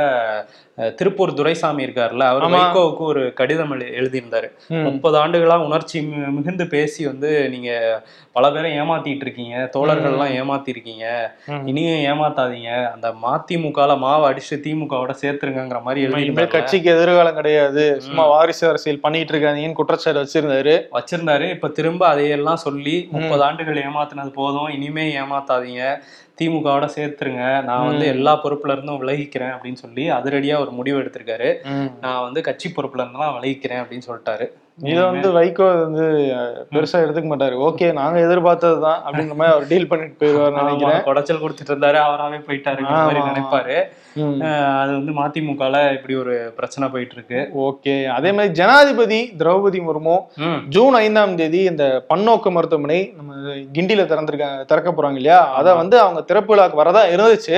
திருப்பூர் 0.89 1.33
துரைசாமி 1.33 1.85
இருக்காருல்ல 1.85 2.19
அவர். 2.19 2.43
வைகோவுக்கு 2.43 2.97
ஒரு 2.97 3.33
கடிதம் 3.33 3.79
எழு- 3.79 3.83
எழுதியிருந்தாரு. 3.83 4.51
முப்பது 4.83 5.25
ஆண்டுகளா 5.25 5.65
உணர்ச்சி 5.65 6.01
மிகுந்து 6.01 6.67
பேசி 6.67 7.05
வந்து 7.05 7.49
நீங்க 7.49 8.03
பல 8.31 8.51
பேரை 8.51 8.81
ஏமாத்திட்டு 8.81 9.15
இருக்கீங்க 9.15 9.69
தோழர்கள்லாம் 9.77 10.33
ஏமாத்திருக்கீங்க. 10.33 11.31
ம். 11.45 11.67
இனியும் 11.67 12.13
ஏமாத்தாதீங்க. 12.13 12.91
அந்த 12.91 13.09
மதிமுகல 13.09 13.97
மாவை 13.97 14.29
அடிச்சு 14.31 14.55
திமுகவோட 14.55 15.13
சேர்த்துருங்கிற 15.21 15.81
மாதிரி 15.81 16.07
எழுதியிருந்தாரு 16.07 16.47
கட்சிக்கு 16.47 16.95
எதிர்காலம் 16.95 17.35
கிடையாது. 17.35 18.01
சும்மா 18.01 18.27
வாரிசு 18.27 18.67
அரசியல் 18.67 18.99
பண்ணிட்டு 18.99 19.39
இருக்காதீங்கன்னு 19.39 19.73
குற்றச்சாட்டு 19.73 20.23
வச்சிருந்தாரு. 20.23 20.81
வச்சிருந்தாரு. 20.93 21.49
இப்ப 21.49 21.67
திரும்ப 21.67 22.07
அதையெல்லாம் 22.07 22.55
சொல்லி 22.55 23.07
முப்பது 23.11 23.43
ஆண்டுகள் 23.43 23.83
ஏமாத்தினது 23.83 24.33
போதும். 24.33 24.67
இனிமே 24.67 25.17
ஏமாத்தாதீங்க. 25.19 26.01
திமுகவோட 26.41 26.85
சேர்த்துருங்க. 26.95 27.63
நான் 27.63 27.87
வந்து 27.87 28.05
எல்லா 28.07 28.33
பொறுப்புல 28.43 28.71
இருந்தும் 28.71 29.01
விலகிக்கிறேன் 29.03 29.53
அப்படின்னு 29.55 29.83
சொல்லி 29.85 30.09
அதிரடியா 30.11 30.57
ஒரு 30.59 30.71
முடிவு 30.71 30.99
எடுத்திருக்காரு. 31.01 31.51
நான் 32.01 32.23
வந்து 32.23 32.41
கட்சி 32.41 32.73
பொறுப்புல 32.75 33.05
இருந்தெல்லாம் 33.05 33.37
விலகிக்கிறேன் 33.37 33.81
அப்படின்னு 33.83 34.09
சொல்லிட்டாரு. 34.11 34.47
இத 34.77 34.99
வந்து 35.07 35.29
வைகோ 35.37 35.65
வந்து 35.83 36.05
பெருசா 36.73 36.99
எடுத்துக்க 37.03 37.27
மாட்டாரு. 37.31 37.55
ஓகே 37.67 37.87
நாங்க 37.97 38.17
எதிர்பார்த்ததுதான் 38.25 39.01
அப்படின்ற 39.05 39.33
மாதிரி 39.39 39.53
அவர் 39.55 39.67
டீல் 39.71 39.89
பண்ணிட்டு 39.89 40.15
போயிருவாரு 40.21 40.55
நினைக்கிறேன். 40.61 41.03
குடைச்சல் 41.07 41.41
கொடுத்துட்டு 41.43 41.73
இருந்தாரு 41.73 41.99
அவராவே 42.05 42.39
போயிட்டாரு 42.47 42.81
மாதிரி. 42.87 43.21
நினைப்பாரு. 43.29 43.75
அது 44.81 44.91
வந்து 44.97 45.11
மதிமுகல 45.19 45.75
இப்படி 45.97 46.15
ஒரு 46.21 46.33
பிரச்சனை 46.57 46.85
போயிட்டு 46.93 47.15
இருக்கு 47.17 47.39
ஓகே 47.67 47.93
அதே 48.15 48.31
மாதிரி 48.37 48.55
ஜனாதிபதி 48.59 49.19
திரௌபதி 49.41 49.81
முர்மு 49.87 50.15
ஜூன் 50.75 50.97
ஐந்தாம் 51.03 51.37
தேதி 51.41 51.61
இந்த 51.71 51.85
பன்னோக்கு 52.09 52.51
மருத்துவமனை 52.57 52.99
நம்ம 53.19 53.53
கிண்டில 53.77 54.07
திறந்திருக்காங்க 54.11 54.65
திறக்க 54.71 54.89
போறாங்க 54.91 55.21
இல்லையா? 55.21 55.39
அதை 55.59 55.71
வந்து 55.81 55.97
அவங்க 56.05 56.21
திறப்பு 56.31 56.53
விழாக்கு 56.53 56.81
வரதா 56.83 57.03
இருந்துச்சு. 57.15 57.57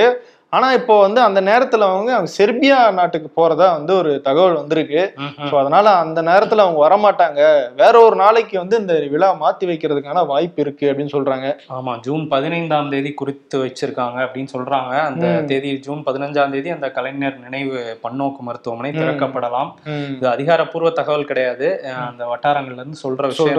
ஆனா 0.54 0.66
இப்போ 0.78 0.94
வந்து 1.04 1.20
அந்த 1.26 1.40
நேரத்துல 1.48 1.86
அவங்க 1.90 2.10
அவங்க 2.16 2.30
செர்பியா 2.38 2.78
நாட்டுக்கு 2.98 3.28
போறதா 3.38 3.68
வந்து 3.76 3.92
ஒரு 4.00 4.10
தகவல் 4.26 4.58
வந்திருக்கு. 4.60 5.02
ஸோ 5.50 5.54
அதனால 5.62 5.86
அந்த 6.02 6.22
நேரத்துல 6.30 6.64
அவங்க 6.66 6.80
வரமாட்டாங்க. 6.86 7.40
வேற 7.82 7.94
ஒரு 8.06 8.16
நாளைக்கு 8.22 8.56
வந்து 8.62 8.76
இந்த 8.82 8.94
விழா 9.14 9.28
மாத்தி 9.42 9.64
வைக்கிறதுக்கான 9.70 10.24
வாய்ப்பு 10.32 10.60
இருக்கு 10.64 10.86
அப்படின்னு 10.90 11.14
சொல்றாங்க. 11.16 11.46
ஆமா 11.76 11.94
ஜூன் 12.06 12.24
பதினைந்தாம் 12.34 12.90
தேதி 12.94 13.12
குறித்து 13.20 13.56
வச்சிருக்காங்க 13.64 14.18
அப்படின்னு 14.26 14.52
சொல்றாங்க. 14.54 14.92
அந்த. 15.08 15.24
தேதி 15.52 15.70
ஜூன் 15.86 16.02
பதினஞ்சாம் 16.08 16.54
தேதி 16.56 16.70
அந்த 16.76 16.88
கலைஞர் 16.98 17.40
நினைவு 17.46 17.74
பன்னோக்கு 18.04 18.42
மருத்துவமனை. 18.48 18.92
திறக்கப்படலாம். 19.00 19.70
இது 20.16 20.28
அதிகாரப்பூர்வ 20.34 20.92
தகவல் 21.00 21.28
கிடையாது. 21.30 21.68
அந்த 22.08 22.22
வட்டாரங்கள்ல 22.32 22.82
இருந்து 22.82 23.02
சொல்ற 23.04 23.22
விஷயம். 23.32 23.58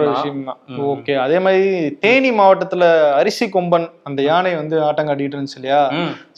ஓகே. 0.94 1.16
அதே 1.26 1.40
மாதிரி 1.46 1.66
தேனி 2.06 2.32
மாவட்டத்துல 2.40 2.86
அரிசி 3.20 3.48
கொம்பன் 3.56 3.88
அந்த 4.10 4.20
யானை 4.30 4.54
வந்து 4.62 4.76
ஆட்டம் 4.88 5.10
காட்டிட்டு 5.10 5.38
இருந்துச்சு 5.38 5.60
இல்லையா? 5.62 5.82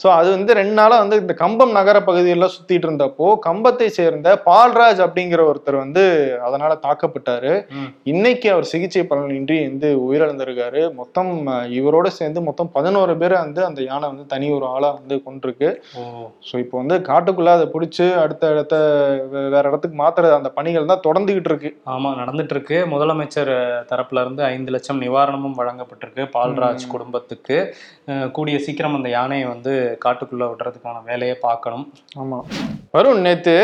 சோ 0.02 0.06
அது 0.18 0.28
வந்து 0.30 0.47
ரெண்டு 0.58 0.74
நாளா 0.78 0.96
வந்து 1.02 1.16
இந்த 1.22 1.34
கம்பம் 1.42 1.72
நகர 1.78 1.96
பகுதியெல்லாம் 2.08 2.52
சுத்திட்டு 2.54 2.86
இருந்தப்போ 2.88 3.26
கம்பத்தை 3.46 3.88
சேர்ந்த 3.98 4.28
பால்ராஜ் 4.46 5.00
அப்படிங்கிற 5.06 5.40
ஒருத்தர் 5.50 5.78
வந்து 5.82 6.04
அதனால 6.46 6.72
தாக்கப்பட்டாரு. 6.86 7.52
இன்னைக்கு 8.12 8.48
அவர் 8.54 8.68
சிகிச்சை 8.72 9.02
பலனின்றி 9.10 9.56
வந்து 9.68 9.90
உயிரிழந்திருக்காரு. 10.06 10.82
மொத்தம் 11.00 11.32
இவரோட 11.78 12.06
சேர்ந்து 12.18 12.42
மொத்தம் 12.48 12.70
பதினோரு 12.76 13.14
பேரை 13.22 13.36
வந்து 13.44 13.62
அந்த 13.68 13.80
யானை 13.90 14.06
வந்து 14.12 14.26
தனி 14.34 14.48
ஒரு 14.56 14.66
ஆளா 14.74 14.90
வந்து 14.98 15.16
கொண்டிருக்கு 15.26 15.70
ஸோ 16.48 16.54
இப்போ 16.64 16.76
வந்து 16.82 16.98
காட்டுக்குள்ள 17.10 17.52
அதை 17.58 17.66
பிடிச்சி 17.74 18.06
அடுத்த 18.24 18.52
இடத்த 18.54 18.74
வேற 19.54 19.64
இடத்துக்கு 19.70 19.98
மாத்துறது 20.02 20.34
அந்த 20.38 20.52
பணிகள் 20.58 20.90
தான் 20.92 21.04
தொடர்ந்துகிட்டு 21.06 21.50
இருக்கு. 21.52 21.72
ஆமா 21.94 22.10
நடந்துட்டு 22.20 22.54
இருக்கு 22.56 22.78
முதலமைச்சர் 22.94 23.52
தரப்புல 23.90 24.22
இருந்து 24.24 24.42
ஐந்து 24.52 24.72
லட்சம் 24.74 25.02
நிவாரணமும் 25.06 25.58
வழங்கப்பட்டிருக்கு 25.60 26.24
பால்ராஜ் 26.36 26.84
குடும்பத்துக்கு. 26.94 27.58
கூடிய 28.36 28.56
சீக்கிரம் 28.64 28.96
அந்த 28.98 29.08
யானையை 29.16 29.46
வந்து 29.52 29.72
காட்டுக்குள்ள 30.04 30.37
விடுறதுக்கான 30.46 31.04
வேலையை 31.04 31.36
பார்க்கணும். 31.40 31.92
ஆமா. 32.18 32.40
வருண் 32.92 33.20
நேத்து 33.20 33.54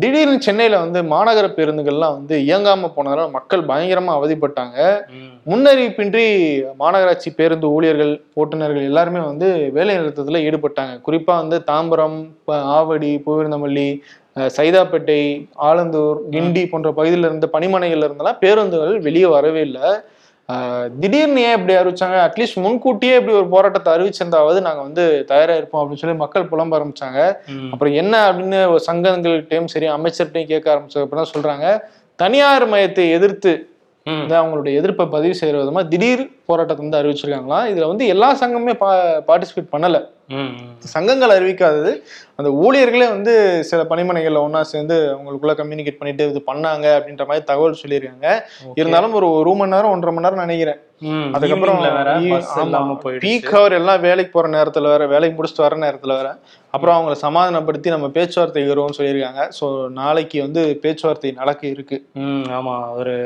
திடீர்னு 0.00 0.40
சென்னையில 0.40 0.78
வந்து 0.78 1.02
மாநகர 1.02 1.46
பேருந்துகள்லாம் 1.48 2.12
வந்து 2.12 2.38
இயங்காம 2.38 2.90
போனதால 2.96 3.30
மக்கள் 3.30 3.60
பயங்கரமா 3.60 4.12
அவதிப்பட்டாங்க. 4.18 5.04
முன்னறிவிப்பின்றி 5.46 6.24
மாநகராட்சி 6.78 7.30
பேருந்து 7.36 7.70
ஊழியர்கள் 7.70 8.20
ஓட்டுநர்கள் 8.34 8.82
எல்லாருமே 8.82 9.20
வந்து 9.20 9.70
வேலை 9.72 9.98
நிறுத்தத்துல 9.98 10.42
ஈடுபட்டாங்க. 10.46 11.00
குறிப்பா 11.06 11.36
வந்து 11.36 11.62
தாம்பரம் 11.66 12.28
ஆவடி 12.48 13.22
பூவிருந்தமல்லி 13.26 14.00
சைதாப்பேட்டை 14.36 15.48
ஆலந்தூர் 15.56 16.18
கிண்டி 16.30 16.68
போன்ற 16.68 16.90
பகுதியில 16.90 17.30
இருந்த 17.30 17.48
பணிமனைகள்ல 17.52 18.08
இருந்தெல்லாம் 18.08 18.38
பேருந்துகள் 18.38 18.98
வெளியே 19.00 19.26
வரவே 19.26 19.60
இல்லை. 19.60 20.04
திடீர்னு 21.00 21.40
ஏன் 21.48 21.56
இப்படி 21.58 21.74
அறிவிச்சாங்க 21.80 22.16
அட்லீஸ்ட் 22.26 22.58
முன்கூட்டியே 22.64 23.14
இப்படி 23.18 23.36
ஒரு 23.38 23.48
போராட்டத்தை 23.48 23.90
அறிவிச்சிருந்தாவது 23.94 24.60
நாங்க 24.66 24.82
வந்து 24.82 25.04
தயாரா 25.30 25.56
இருப்போம் 25.56 25.80
அப்படின்னு 25.82 26.02
சொல்லி 26.02 26.16
மக்கள் 26.16 26.50
புலம்ப 26.52 26.78
ஆரம்பிச்சாங்க. 26.78 27.20
அப்புறம் 27.72 27.94
என்ன 28.02 28.14
அப்படின்னு 28.30 28.60
சங்கங்கள்கிட்டயும் 28.88 29.72
சரி 29.74 29.88
அமைச்சர்கிட்டையும் 29.96 30.52
கேட்க 30.52 30.66
ஆரம்பிச்சது 30.74 31.06
அப்புறம் 31.06 31.32
சொல்றாங்க. 31.34 31.66
தனியார் 32.18 32.66
மயத்தை 32.68 33.04
எதிர்த்து 33.10 33.52
அவங்களுடைய 34.40 34.72
எதிர்ப்பை 34.80 35.06
பதிவு 35.16 35.34
செய்யற 35.40 35.58
விதமா 35.62 35.82
திடீர் 35.92 36.22
போராட்டத்தை 36.50 36.82
வந்து 36.84 37.00
அறிவிச்சிருக்காங்களாம் 37.00 37.68
இதுல 37.72 37.90
வந்து 37.92 38.06
எல்லா 38.14 38.30
சங்கமுமே 38.40 38.74
பா 38.84 38.88
பார்ட்டிசிபேட் 39.28 39.74
பண்ணல. 39.74 39.98
சங்கங்கள் 40.92 41.32
அறிவிக்காதது. 41.36 41.92
அந்த 42.38 42.48
ஊழியர்களே 42.64 43.06
வந்து 43.14 43.32
சில 43.70 43.80
பணிமனைகள்ல 43.92 44.42
ஒண்ணா 44.46 44.60
சேர்ந்து 44.72 44.96
அவங்களுக்குள்ள 45.14 45.54
கம்யூனிகேட் 45.60 45.98
பண்ணிட்டு 46.00 46.28
இது 46.32 46.40
பண்ணாங்க 46.50 46.86
அப்படின்ற 46.98 47.24
மாதிரி 47.30 47.44
தகவல் 47.48 47.80
சொல்லியிருக்காங்க. 47.80 48.28
இருந்தாலும் 48.80 49.16
ஒரு 49.20 49.28
ஒரு 49.38 49.52
மணி 49.60 49.74
நேரம் 49.74 49.94
ஒன்றரை 49.94 50.12
மணி 50.14 50.26
நேரம் 50.26 50.44
நினைக்கிறேன். 50.44 50.80
அதுக்கப்புறம். 51.36 51.80
பீக் 53.24 53.50
ஹவர் 53.54 53.76
எல்லாம் 53.80 54.04
வேலைக்கு 54.06 54.32
போற 54.36 54.48
நேரத்துல 54.56 54.92
வேற 54.94 55.06
வேலைக்கு 55.14 55.36
முடிச்சுட்டு 55.38 55.66
வர 55.66 55.78
நேரத்துல 55.86 56.14
வேற. 56.20 56.30
அப்புறம் 56.74 56.96
அவங்கள 56.96 57.16
சமாதானப்படுத்தி 57.26 57.94
நம்ம 57.96 58.10
பேச்சுவார்த்தை 58.18 58.64
வருவோம்னு 58.68 58.98
சொல்லியிருக்காங்க. 59.00 59.44
ஸோ 59.58 59.66
நாளைக்கு 60.00 60.38
வந்து 60.46 60.62
பேச்சுவார்த்தை 60.84 61.32
நடக்க 61.40 61.66
இருக்கு. 61.74 61.98
ஆமா. 62.58 62.76
ஒரு 63.00 63.16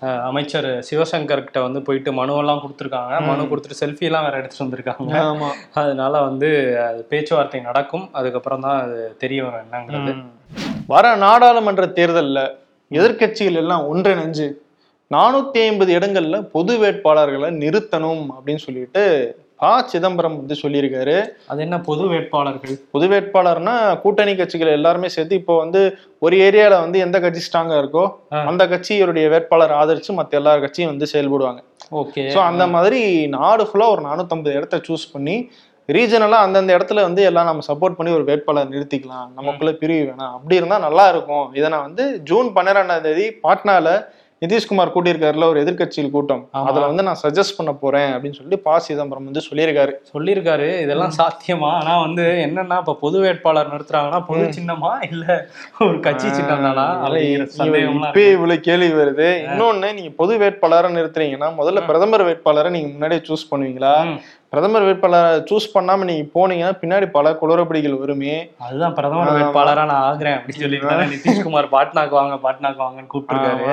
அமைச்சர் 0.00 0.84
சிவசங்கர் 0.90 1.44
கிட்ட 1.44 1.60
வந்து 1.60 1.82
போயிட்டு 1.82 2.12
மனுவெல்லாம் 2.12 2.62
கொடுத்துருக்காங்க. 2.62 3.24
மனு 3.24 3.42
கொடுத்துட்டு 3.42 3.80
செல்ஃபி 3.80 4.00
எல்லாம் 4.00 4.24
வேற 4.24 4.38
எடுத்துட்டு 4.38 4.64
வந்திருக்காங்க. 4.66 5.18
ஆமா. 5.20 5.48
அதனால 5.72 6.22
வந்து 6.22 6.78
அது 6.88 7.06
பேச்சுவார்த்தை 7.08 7.60
நடக்கும். 7.60 8.08
அதுக்கப்புறம் 8.12 8.60
தான் 8.60 8.80
அது 8.80 9.16
தெரிய 9.18 9.44
வரும் 9.44 9.60
என்னங்கிறது. 9.60 10.12
வர 10.86 11.16
நாடாளுமன்ற 11.16 11.86
தேர்தல்ல 11.86 12.58
எதிர்க்கட்சிகள் 12.90 13.54
எல்லாம் 13.54 13.94
ஒன்றிணைஞ்சு 13.94 14.48
நானூத்தி 15.10 15.58
ஐம்பது 15.58 15.98
இடங்கள்ல 15.98 16.42
பொது 16.42 16.78
வேட்பாளர்களை 16.78 17.50
நிறுத்தணும் 17.50 18.26
அப்படின்னு 18.30 18.56
சொல்லிட்டு 18.56 19.04
ப 19.62 19.70
சிதம்பரம் 19.92 20.36
வந்து 20.40 20.56
சொல்லியிருக்காரு. 20.62 21.16
அது 21.52 21.60
என்ன 21.66 21.76
பொது 21.88 22.04
வேட்பாளர்கள்? 22.12 22.74
பொது 22.94 23.06
வேட்பாளர்னா 23.12 23.74
கூட்டணி 24.02 24.34
கட்சிகள் 24.36 24.76
எல்லாருமே 24.78 25.08
சேர்த்து 25.14 25.40
இப்போ 25.40 25.56
வந்து 25.62 25.80
ஒரு 26.26 26.36
ஏரியால 26.46 26.74
வந்து 26.84 26.98
எந்த 27.06 27.16
கட்சி 27.24 27.42
ஸ்ட்ராங்கா 27.46 27.78
இருக்கோ. 27.82 28.04
அந்த 28.50 28.64
கட்சியோடைய 28.72 29.26
வேட்பாளர் 29.34 29.74
ஆதரிச்சு 29.80 30.12
மத்த 30.20 30.40
எல்லா 30.40 30.54
கட்சியும் 30.64 30.92
வந்து 30.92 31.08
செயல்படுவாங்க. 31.14 31.60
ஓகே. 32.02 32.24
ஸோ 32.34 32.38
அந்த 32.50 32.66
மாதிரி 32.76 33.02
நாடு 33.38 33.64
ஃபுல்லா 33.70 33.88
ஒரு 33.96 34.04
நானூத்தம்பது 34.08 34.56
இடத்த 34.60 34.78
சூஸ் 34.88 35.06
பண்ணி 35.16 35.36
ரீஜனலா 35.88 36.38
அந்தந்த 36.46 36.70
இடத்துல 36.76 37.02
வந்து 37.06 37.22
எல்லாம் 37.28 37.48
நம்ம 37.50 37.64
சப்போர்ட் 37.68 37.96
பண்ணி 37.98 38.10
ஒரு 38.16 38.24
வேட்பாளர் 38.28 38.72
நிறுத்திக்கலாம். 38.74 39.28
நமக்குள்ள 39.38 39.70
பிரிவு 39.80 40.02
வேணாம். 40.08 40.34
அப்படி 40.36 40.58
இருந்தா 40.60 40.76
நல்லா 40.84 41.04
இருக்கும். 41.14 41.46
இதை 41.58 41.68
நான் 41.74 41.86
வந்து 41.88 42.04
ஜூன் 42.28 42.48
பன்னிரெண்டாம் 42.56 43.04
தேதி 43.06 43.26
பாட்னால 43.44 43.94
நிதிஷ்குமார் 44.44 44.92
கூட்டியிருக்காருல 44.94 45.44
ஒரு 45.44 45.62
எதிர்க்கட்சியில் 45.62 46.10
கூட்டம். 46.10 46.48
அதுல 46.50 46.86
வந்து 46.86 47.02
நான் 47.02 47.18
சஜஸ்ட் 47.22 47.56
பண்ண 47.56 47.72
போறேன் 47.72 48.12
அப்படின்னு 48.12 48.32
சொல்லிட்டு 48.32 48.58
ப. 48.58 48.78
சிதம்பரம் 48.78 49.24
வந்து 49.24 49.42
சொல்லியிருக்காரு. 49.50 49.92
சொல்லியிருக்காரு. 50.14 50.80
இதெல்லாம் 50.80 51.12
சாத்தியமா? 51.18 51.70
ஆனா 51.70 52.00
வந்து 52.00 52.22
என்னன்னா 52.22 52.78
இப்ப 52.78 52.94
பொது 53.00 53.20
வேட்பாளர் 53.20 53.70
நிறுத்துறாங்கன்னா 53.70 54.24
பொது 54.26 54.44
சின்னமா 54.46 54.92
இல்ல 55.10 55.48
ஒரு 55.78 56.00
கட்சி 56.00 56.32
சின்னம் 56.32 56.62
தானா 56.62 56.86
இப்பயே 57.06 58.30
இவ்வளவு 58.30 58.60
கேள்வி 58.60 58.92
வருது. 58.92 59.28
இன்னொன்னு 59.46 59.94
நீங்க 59.94 60.10
பொது 60.16 60.38
வேட்பாளரை 60.38 60.94
நிறுத்துறீங்கன்னா 60.94 61.50
முதல்ல 61.58 61.86
பிரதமர் 61.86 62.22
வேட்பாளரை 62.22 62.72
நீங்க 62.72 62.88
முன்னாடியே 62.88 63.20
சூஸ் 63.28 63.48
பண்ணுவீங்களா. 63.50 63.94
பிரதமர் 64.52 64.82
வேட்பாளரை 64.82 65.42
சூஸ் 65.50 65.66
பண்ணாம 65.74 66.04
நீங்க 66.04 66.24
போனீங்கன்னா 66.34 66.70
பின்னாடி 66.80 67.06
பல 67.16 67.32
குளறுபடிகள் 67.40 67.98
வருமே. 67.98 68.32
அதுதான் 68.58 68.94
பிரதமர் 68.94 69.28
வேட்பாளரா 69.28 69.84
நான் 69.90 70.04
ஆகுறேன் 70.06 70.36
அப்படின்னு 70.36 70.62
சொல்லிட்டு 70.62 70.96
நிதிஷ்குமார் 71.12 71.68
பாட்னாக்கு 71.74 72.14
வாங்க 72.18 72.36
பாட்னாக்கு 72.44 72.80
வாங்கன்னு 72.84 73.10
கூப்பிட்டுருக்காரு. 73.12 73.66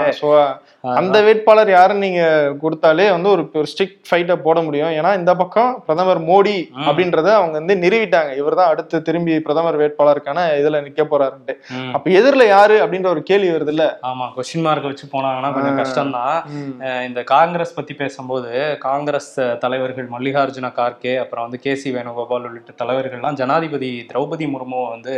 அந்த 0.99 1.21
வேட்பாளர் 1.21 1.69
யாருன்னு 1.69 2.05
நீங்க 2.07 2.23
கொடுத்தாலே 2.61 3.09
வந்து 3.09 3.29
ஒரு 3.29 3.65
ஸ்ட்ரிக்ட் 3.71 3.97
ஃபைட்டை 4.09 4.35
போட 4.35 4.61
முடியும். 4.61 4.91
ஏன்னா 4.99 5.17
இந்த 5.17 5.35
பக்கம் 5.35 5.71
பிரதமர் 5.87 6.21
மோடி 6.21 6.55
அப்படின்றத 6.87 7.31
அவங்க 7.39 7.57
வந்து 7.61 7.75
நிறுவிட்டாங்க 7.85 8.35
இவர்தான் 8.37 8.71
அடுத்து 8.73 9.01
திரும்பி 9.01 9.39
பிரதமர் 9.39 9.79
வேட்பாளருக்கான 9.81 10.45
இதுல 10.59 10.83
நிக்க 10.87 11.07
போறாருன்ட்டு. 11.11 11.55
அப்ப 11.93 12.05
எதிரில 12.19 12.47
யாரு 12.47 12.77
அப்படின்ற 12.85 13.07
ஒரு 13.07 13.23
கேள்வி 13.23 13.49
வருது 13.49 13.73
இல்ல 13.75 13.87
ஆமா 14.03 14.27
கொஸ்டின் 14.37 14.65
மார்க் 14.67 14.89
வச்சு 14.91 15.07
போனாங்கன்னா 15.11 15.51
கொஞ்சம் 15.57 15.81
கஷ்டம்தான். 15.81 16.37
அஹ் 16.85 17.03
இந்த 17.07 17.23
காங்கிரஸ் 17.35 17.75
பத்தி 17.75 17.93
பேசும்போது 18.03 18.53
காங்கிரஸ் 18.87 19.33
தலைவர்கள் 19.59 20.09
மல்லிகார்ஜுன 20.15 20.65
கார்கே 20.77 21.13
அப்புறம் 21.23 21.45
வந்து 21.45 21.59
கே 21.59 21.73
சி 21.81 21.89
வேணுகோபால் 21.95 22.45
உள்ளிட்ட 22.49 22.73
தலைவர்கள்லாம் 22.81 23.37
ஜனாதிபதி 23.41 23.89
திரௌபதி 24.11 24.45
முர்முவை 24.53 24.87
வந்து 24.89 25.13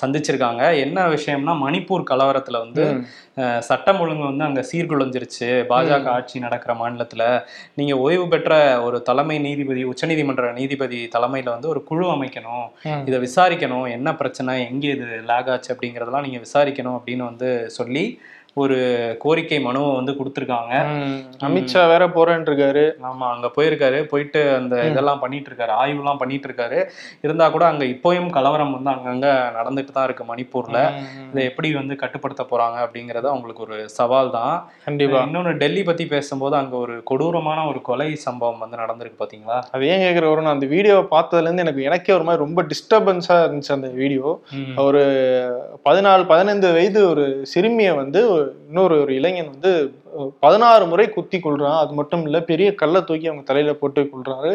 சந்திச்சிருக்காங்க. 0.00 0.62
என்ன 0.84 1.06
விஷயம்னா 1.08 1.54
மணிப்பூர் 1.64 2.08
கலவரத்துல 2.10 2.58
வந்து 2.64 2.84
சட்டம் 3.68 4.00
ஒழுங்கு 4.00 4.24
வந்து 4.30 4.44
அங்க 4.44 4.62
சீர்குலைஞ்சிருச்சு. 4.70 5.48
பாஜக 5.72 6.08
ஆட்சி 6.16 6.38
நடக்கிற 6.38 6.72
மாநிலத்துல. 6.74 7.22
நீங்க 7.74 7.94
ஓய்வு 7.98 8.26
பெற்ற 8.28 8.52
ஒரு 8.82 9.00
தலைமை 9.02 9.38
நீதிபதி 9.38 9.84
உச்சநீதிமன்ற 9.84 10.52
நீதிபதி 10.52 11.00
தலைமையில 11.16 11.48
வந்து 11.56 11.68
ஒரு 11.68 11.82
குழு 11.90 12.06
அமைக்கணும். 12.14 12.66
இதை 13.08 13.20
விசாரிக்கணும். 13.26 13.86
என்ன 13.90 14.08
பிரச்சனை? 14.14 14.54
எங்கே 14.70 14.90
இது 14.96 15.06
லேக் 15.30 15.50
ஆச்சு? 15.54 15.70
அப்படிங்கறதெல்லாம் 15.74 16.26
நீங்க 16.28 16.40
விசாரிக்கணும் 16.46 16.98
அப்படின்னு 16.98 17.30
வந்து 17.30 17.70
சொல்லி 17.70 18.04
ஒரு 18.62 18.76
கோரிக்கை 19.24 19.58
மனுவை 19.66 19.90
வந்து 19.98 20.12
கொடுத்துருக்காங்க. 20.18 20.72
அமித்ஷா 21.48 21.82
வேற 21.92 22.04
போறேன்னு 22.16 22.48
இருக்காரு 22.50 22.84
ஆமா 23.10 23.26
அங்க 23.34 23.50
போயிருக்காரு. 23.56 24.00
போயிட்டு 24.12 24.40
அந்த 24.58 24.76
இதெல்லாம் 24.90 25.22
பண்ணிட்டு 25.24 25.50
இருக்காரு 25.50 25.74
ஆய்வுலாம் 25.80 26.20
பண்ணிட்டு 26.22 26.48
இருக்காரு 26.50 26.78
இருந்தா 27.26 27.46
கூட 27.56 27.64
அங்க 27.70 27.84
இப்போயும் 27.94 28.30
கலவரம் 28.36 28.74
வந்து 28.76 28.92
அங்கங்க 28.94 29.28
நடந்துட்டு 29.58 29.94
தான் 29.96 30.06
இருக்கு 30.08 30.26
மணிப்பூர்ல. 30.30 30.78
இதை 31.30 31.42
எப்படி 31.50 31.70
வந்து 31.80 31.96
கட்டுப்படுத்த 32.02 32.44
போறாங்க 32.52 32.78
அப்படிங்கறது 32.86 33.26
அவங்களுக்கு 33.32 33.64
ஒரு 33.66 33.78
சவால் 33.98 34.34
தான். 34.38 34.54
கண்டிப்பா. 34.86 35.20
இன்னொன்னு 35.28 35.52
டெல்லி 35.62 35.84
பத்தி 35.90 36.06
பேசும்போது 36.14 36.56
அங்க 36.62 36.76
ஒரு 36.84 36.96
கொடூரமான 37.10 37.66
ஒரு 37.70 37.82
கொலை 37.88 38.10
சம்பவம் 38.26 38.62
வந்து 38.64 38.82
நடந்திருக்கு 38.82 39.22
பாத்தீங்களா? 39.22 39.58
அது 39.74 39.88
ஏன் 39.92 40.02
கேக்குற 40.04 40.26
ஒரு 40.34 40.42
நான் 40.46 40.56
அந்த 40.56 40.68
வீடியோவை 40.74 41.04
பார்த்ததுல 41.14 41.48
இருந்து 41.48 41.66
எனக்கு 41.66 41.86
எனக்கே 41.88 42.14
ஒரு 42.18 42.26
மாதிரி 42.28 42.44
ரொம்ப 42.46 42.62
டிஸ்டர்பன்ஸா 42.72 43.38
இருந்துச்சு 43.44 43.76
அந்த 43.78 43.90
வீடியோ. 44.00 44.28
ஒரு 44.86 45.02
பதினாலு 45.88 46.22
பதினைந்து 46.32 46.68
வயது 46.76 47.00
ஒரு 47.12 47.24
சிறுமியை 47.52 47.92
வந்து 48.02 48.20
இன்னொரு 48.66 49.00
ஒரு 49.00 49.14
இளைஞன் 49.14 49.48
வந்து 49.48 49.72
பதினாறு 50.42 50.84
முறை 50.86 51.06
குத்தி 51.10 51.38
கொள்றான் 51.38 51.78
அது 51.78 51.92
மட்டும் 51.94 52.22
இல்ல 52.24 52.38
பெரிய 52.48 52.68
கல்லை 52.78 53.00
தூக்கி 53.04 53.26
அவங்க 53.28 53.44
தலையில 53.48 53.72
போட்டு 53.76 54.02
கொள்றாரு. 54.08 54.52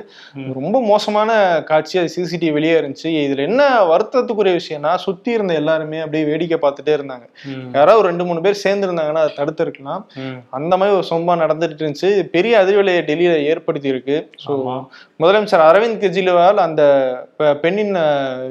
ரொம்ப 0.58 0.78
மோசமான 0.86 1.32
காட்சி 1.67 1.95
அது 1.97 2.13
சிசிடிவி 2.13 2.54
வெளியே 2.54 2.76
இருந்துச்சு 2.78 3.10
இதுல 3.19 3.45
என்ன 3.47 3.62
வருத்தத்துக்குரிய 3.89 4.56
விஷயம்னா 4.58 4.93
சுத்தி 5.04 5.32
இருந்த 5.32 5.54
எல்லாருமே 5.60 5.99
அப்படியே 6.02 6.23
வேடிக்கை 6.30 6.58
பார்த்துட்டே 6.60 6.93
இருந்தாங்க. 6.97 7.26
யாராவது 7.76 7.99
ஒரு 7.99 8.10
ரெண்டு 8.10 8.26
மூணு 8.26 8.41
பேர் 8.41 8.62
சேர்ந்து 8.63 8.88
இருந்தாங்கன்னா 8.88 9.23
அதை 9.23 9.34
தடுத்து 9.36 9.63
இருக்கலாம் 9.63 10.02
ம். 10.21 10.38
அந்த 10.58 10.73
மாதிரி 10.78 10.97
ஒரு 10.97 11.08
சம்பவம் 11.10 11.43
நடந்துட்டு 11.43 11.82
இருந்துச்சு 11.82 12.12
பெரிய 12.34 12.54
அதிர்வலையை 12.62 13.02
டெல்லியில 13.08 13.38
ஏற்படுத்தி 13.49 13.88
இருக்கு 13.88 14.15
ஸோ. 14.43 14.52
முதலமைச்சர் 15.19 15.65
அரவிந்த் 15.65 16.02
கெஜ்ரிவால் 16.02 16.60
அந்த 16.63 16.82
பெண்ணின் 17.62 17.93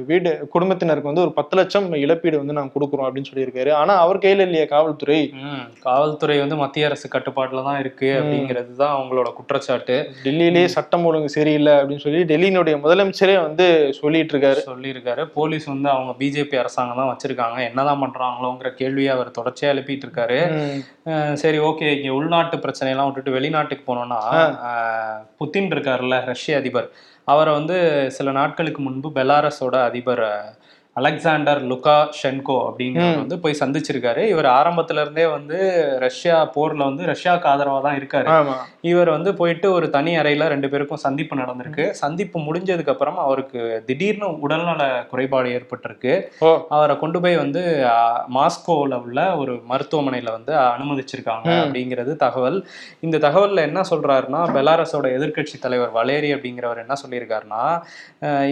வீடு 0.07 0.31
குடும்பத்தினருக்கு 0.53 1.11
வந்து 1.11 1.25
ஒரு 1.25 1.33
பத்து 1.35 1.55
லட்சம் 1.59 1.88
இழப்பீடு 2.03 2.37
வந்து 2.38 2.57
நாங்க 2.57 2.72
கொடுக்குறோம் 2.72 3.07
அப்படின்னு 3.07 3.31
சொல்லியிருக்காரு 3.31 3.70
ஆனா 3.75 3.94
அவர் 4.03 4.22
கையில 4.22 4.46
இல்லையா 4.46 4.66
காவல்துறை. 4.70 5.18
காவல்துறை 5.83 6.37
வந்து 6.40 6.57
மத்திய 6.61 6.87
அரசு 6.87 7.02
கட்டுப்பாட்டுல 7.15 7.65
தான் 7.69 7.79
இருக்கு 7.83 8.09
அப்படிங்கிறது 8.21 8.73
தான் 8.83 8.95
அவங்களோட 8.97 9.29
குற்றச்சாட்டு. 9.38 9.97
டெல்லியிலேயே 10.25 10.69
சட்டம் 10.77 11.07
ஒழுங்கு 11.09 11.31
சரியில்லை 11.37 11.75
அப்படின்னு 11.79 12.05
சொல்லி 12.07 12.23
டெல்லியினுடைய 12.33 12.77
முதலமைச்சரே 12.85 13.37
வந்து 13.47 13.67
சொல்லிட்டு 14.01 14.35
இருக்காரு 14.35 14.62
சொல்லியிருக்காரு. 14.71 15.25
போலீஸ் 15.37 15.67
வந்து 15.73 15.91
அவங்க 15.95 16.15
பிஜேபி 16.23 16.59
அரசாங்கம் 16.62 17.01
தான் 17.03 17.12
வச்சிருக்காங்க. 17.12 17.59
என்னதான் 17.69 18.03
பண்றாங்களோங்கிற 18.05 18.71
கேள்வியை 18.81 19.12
அவர் 19.17 19.37
தொடர்ச்சியா 19.38 19.71
எழுப்பிட்டு 19.75 20.07
இருக்காரு 20.09 20.41
சரி 21.45 21.61
ஓகே 21.69 21.88
இங்க 21.99 22.11
உள்நாட்டு 22.19 22.57
பிரச்சனையெல்லாம் 22.65 23.09
விட்டுட்டு 23.09 23.37
வெளிநாட்டுக்கு 23.38 23.87
போனோம்னா 23.91 24.21
புத்தின் 25.41 25.73
இருக்காருல்ல 25.75 26.19
ரஷ்ய 26.33 26.61
அதிபர். 26.62 26.91
அவரை 27.33 27.51
வந்து 27.57 27.77
சில 28.17 28.29
நாட்களுக்கு 28.38 28.81
முன்பு 28.87 29.09
பெலாரஸோட 29.17 29.77
அதிபர் 29.88 30.23
அலெக்சாண்டர் 30.96 31.61
லுகா 31.70 31.94
ஷென்கோ 32.16 32.57
அப்படிங்கிறவர் 32.68 33.20
வந்து 33.22 33.37
போய் 33.44 33.59
சந்திச்சிருக்காரு. 33.61 34.22
இவர் 34.33 34.48
ஆரம்பத்துல 34.57 35.02
இருந்தே 35.05 35.24
வந்து 35.35 35.59
ரஷ்யா 36.05 36.35
போர்ல 36.57 36.88
வந்து 36.90 37.05
ரஷ்யாவுக்கு 37.11 37.48
ஆதரவா 37.52 37.78
தான் 37.87 37.96
இருக்காரு 38.00 38.28
இவர் 38.90 39.11
வந்து 39.14 39.31
போயிட்டு 39.38 39.66
ஒரு 39.76 39.87
தனி 39.94 40.12
அறையில 40.22 40.48
ரெண்டு 40.55 40.70
பேருக்கும் 40.72 41.02
சந்திப்பு 41.07 41.38
நடந்திருக்கு. 41.40 41.85
சந்திப்பு 42.02 42.40
முடிஞ்சதுக்கு 42.48 42.92
அப்புறம் 42.94 43.20
அவருக்கு 43.26 43.61
திடீர்னு 43.88 44.28
உடல்நல 44.46 44.83
குறைபாடு 45.12 45.55
ஏற்பட்டிருக்கு. 45.59 46.12
அவரை 46.76 46.96
கொண்டு 47.05 47.20
போய் 47.26 47.38
வந்து 47.44 47.62
மாஸ்கோவில் 48.38 48.96
உள்ள 49.07 49.24
ஒரு 49.44 49.55
மருத்துவமனையில 49.72 50.31
வந்து 50.37 50.55
அனுமதிச்சிருக்காங்க 50.74 51.48
அப்படிங்கிறது 51.62 52.14
தகவல். 52.26 52.61
இந்த 53.07 53.22
தகவல்ல 53.26 53.66
என்ன 53.70 53.87
சொல்றாருன்னா 53.92 54.42
பெலாரஸோட 54.59 55.07
எதிர்க்கட்சி 55.16 55.57
தலைவர் 55.64 55.96
வலேரி 55.98 56.31
அப்படிங்கிறவர் 56.37 56.85
என்ன 56.85 56.96
சொல்லியிருக்காருன்னா 57.05 57.64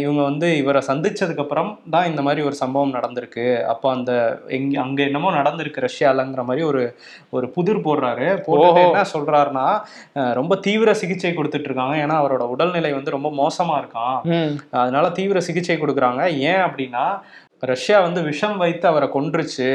இவங்க 0.05 0.21
வந்து 0.31 0.49
இவரை 0.63 0.85
சந்திச்சதுக்கு 0.91 1.47
அப்புறம் 1.47 1.73
தான் 1.97 2.11
இந்த 2.11 2.29
மாதிரி 2.31 2.47
ஒரு 2.49 2.59
சம்பவம் 2.63 2.95
நடந்திருக்கு. 2.95 3.47
அப்போ 3.73 3.87
அந்த 3.91 4.13
எங்க 4.59 4.81
அங்க 4.81 5.01
என்னமோ 5.03 5.33
நடந்திருக்கு 5.33 5.87
ரஷ்யாலங்கிற 5.87 6.45
மாதிரி 6.51 6.65
ஒரு 6.71 6.83
ஒரு 7.31 7.49
புதிர் 7.49 7.85
போடுறாரு. 7.87 8.29
ஓஹோ. 8.69 8.83
என்ன 8.85 9.05
சொல்றாருன்னா 9.15 9.67
ரொம்ப 10.39 10.57
தீவிர 10.67 10.91
சிகிச்சை 11.03 11.33
கொடுத்துட்டு 11.33 11.71
இருக்காங்க 11.71 11.97
ஏன்னா 12.05 12.17
அவரோட 12.23 12.47
உடல்நிலை 12.55 12.93
வந்து 12.93 13.17
ரொம்ப 13.17 13.31
மோசமா 13.41 13.77
இருக்கான் 13.83 14.19
அதனால 14.83 15.07
தீவிர 15.21 15.41
சிகிச்சை 15.49 15.77
கொடுக்குறாங்க. 15.77 16.23
ஏன் 16.51 16.65
அப்படின்னா 16.67 17.05
ரஷ்யா 17.73 17.97
வந்து 18.07 18.21
விஷம் 18.29 18.57
வைத்து 18.63 18.87
அவரை 18.91 19.09
கொன்றுச்சு. 19.15 19.69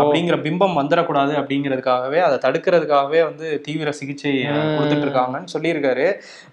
அப்படிங்கிற 0.00 0.36
பிம்பம் 0.46 0.78
வந்துடக்கூடாது 0.80 1.34
அப்படிங்கிறதுக்காகவே 1.40 2.20
அதை 2.26 2.36
தடுக்கிறதுக்காகவே 2.46 3.20
வந்து 3.28 3.46
தீவிர 3.66 3.92
சிகிச்சை 4.00 4.32
கொடுத்துட்டு 4.76 5.06
இருக்காங்கன்னு 5.06 5.54
சொல்லியிருக்காரு. 5.54 6.08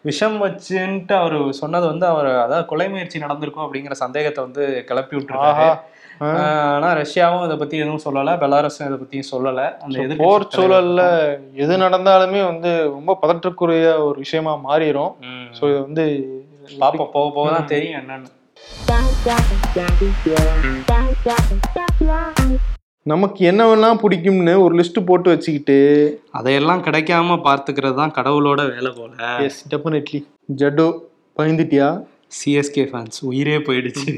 விஷம் 0.09 0.37
வச்சுன்ட்டு 0.45 1.15
அவர் 1.21 1.37
சொன்னது 1.61 1.85
வந்து 1.93 2.07
அவர் 2.13 2.29
அதாவது 2.45 2.69
கொலை 2.71 2.87
முயற்சி 2.93 3.25
நடந்திருக்கும் 3.25 3.65
அப்படிங்கிற 3.65 3.97
சந்தேகத்தை 4.05 4.41
வந்து 4.47 4.65
கிளப்பி 4.91 5.15
விட்டுருக்காரு. 5.17 5.67
ஆனா 6.75 6.89
ரஷ்யாவும் 6.99 7.45
இதை 7.45 7.55
பத்தி 7.61 7.75
எதுவும் 7.83 8.03
சொல்லல 8.05 8.35
பெலாரஸும் 8.43 8.87
இதை 8.89 8.97
பத்தியும் 9.01 9.31
சொல்லல. 9.31 9.63
அந்த 9.85 10.17
போர் 10.21 10.47
சூழல்ல 10.55 11.01
எது 11.63 11.81
நடந்தாலுமே 11.85 12.43
வந்து 12.51 12.71
ரொம்ப 12.95 13.17
பதற்றக்குரிய 13.23 13.89
ஒரு 14.07 14.17
விஷயமா 14.25 14.55
மாறிடும். 14.67 15.13
ஸோ 15.59 15.63
இது 15.73 15.81
வந்து 15.87 16.05
பாப்போம் 16.83 17.13
போக 17.17 17.27
போக 17.37 17.49
தான் 17.57 17.71
தெரியும் 17.75 17.99
என்னன்னு. 18.01 18.31
நமக்கு 23.11 23.51
என்னவெல்லாம் 23.51 23.99
பிடிக்கும்னு 24.01 24.53
ஒரு 24.63 24.73
லிஸ்ட் 24.79 24.99
போட்டு 25.05 25.29
வச்சுக்கிட்டு 25.29 25.77
அதையெல்லாம் 26.31 26.83
கிடைக்காம 26.83 27.37
பார்த்துக்கிறது 27.47 27.95
தான் 27.95 28.13
கடவுளோட 28.17 28.61
வேலை 28.73 28.91
போல. 28.97 29.11
எஸ் 29.47 29.59
டெஃபினெட்லி 29.71 30.19
ஜட்டு 30.61 30.85
பயந்துட்டியா? 31.37 31.87
சிஎஸ்கே 32.37 32.83
ஃபேன்ஸ் 32.91 33.19
உயிரே 33.21 33.57
போயிடுச்சு. 33.57 34.11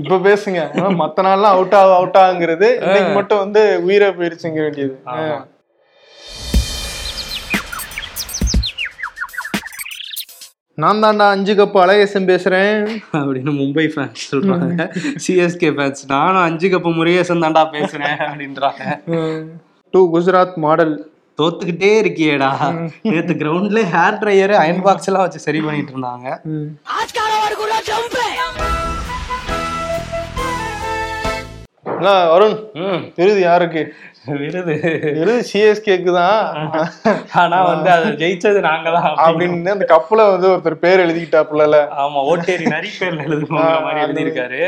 இப்ப 0.00 0.18
பேசுங்க. 0.28 0.60
மத்த 1.00 1.24
நாள்லாம் 1.28 1.54
அவுட் 1.56 1.76
ஆக 1.80 1.94
அவுட் 1.94 2.18
ஆகுங்கிறது 2.22 2.68
இன்னைக்கு 2.82 3.12
மட்டும் 3.12 3.38
வந்து 3.38 3.62
உயிரை 3.84 4.08
போயிருச்சுங்க 4.08 4.60
வேண்டியது. 4.66 4.94
நான் 10.80 11.00
தான்டா 11.02 11.24
அஞ்சு 11.34 11.52
கப்பு 11.54 11.78
அழகேசன் 11.80 12.28
பேசுறேன். 12.30 12.76
அப்படின்னு 13.18 13.52
மும்பை 13.58 13.84
ஃபேன்ஸ் 13.94 14.22
சொல்றாங்க. 14.30 14.84
சிஎஸ்கே 15.24 15.68
ஃபேன்ஸ் 15.76 16.02
நானும் 16.12 16.44
அஞ்சு 16.48 16.68
கப்பு 16.74 16.90
முருகேசன் 16.98 17.42
தான்டா 17.44 17.62
பேசுறேன் 17.74 18.22
அப்படின்றாங்க. 18.26 18.84
டூ 19.94 20.00
குஜராத் 20.14 20.56
மாடல். 20.64 20.94
தோத்துக்கிட்டே 21.40 21.90
இருக்கியேடா. 22.02 22.50
நேத்து 23.10 23.34
கிரவுண்ட்ல 23.42 23.82
ஹேர் 23.94 24.18
ட்ரையர் 24.22 24.54
அயன் 24.62 24.82
பாக்ஸ் 24.86 25.08
எல்லாம் 25.10 25.26
வச்சு 25.26 25.44
சரி 25.46 25.60
பண்ணிட்டு 25.66 25.94
இருந்தாங்க. 25.94 26.28
அருண் 32.34 32.56
விருது 33.16 33.40
யாருக்கு? 33.40 33.82
விருது. 34.40 34.74
விருது 35.16 35.40
சிஎஸ்கேக்கு 35.48 36.10
தான். 36.14 36.42
ஆனா 37.42 37.58
வந்து 37.68 37.88
அதை 37.90 38.08
ஜெயிச்சது 38.20 38.60
நாங்க 38.66 38.88
தான் 38.96 39.06
அப்படின்னு 39.22 39.74
அந்த 39.74 39.86
கப்புல 39.92 40.26
வந்து 40.30 40.46
ஒருத்தர் 40.52 40.82
பேர் 40.84 41.02
எழுதிக்கிட்டாப்புல 41.04 41.78
ஆமா 42.02 42.20
ஓட்டேரி 42.32 42.66
நரி 42.74 42.90
பேர்ல 42.98 43.26
எழுதுங்கிற 43.28 43.64
மாதிரி 43.86 44.04
எழுதியிருக்காரு. 44.06 44.60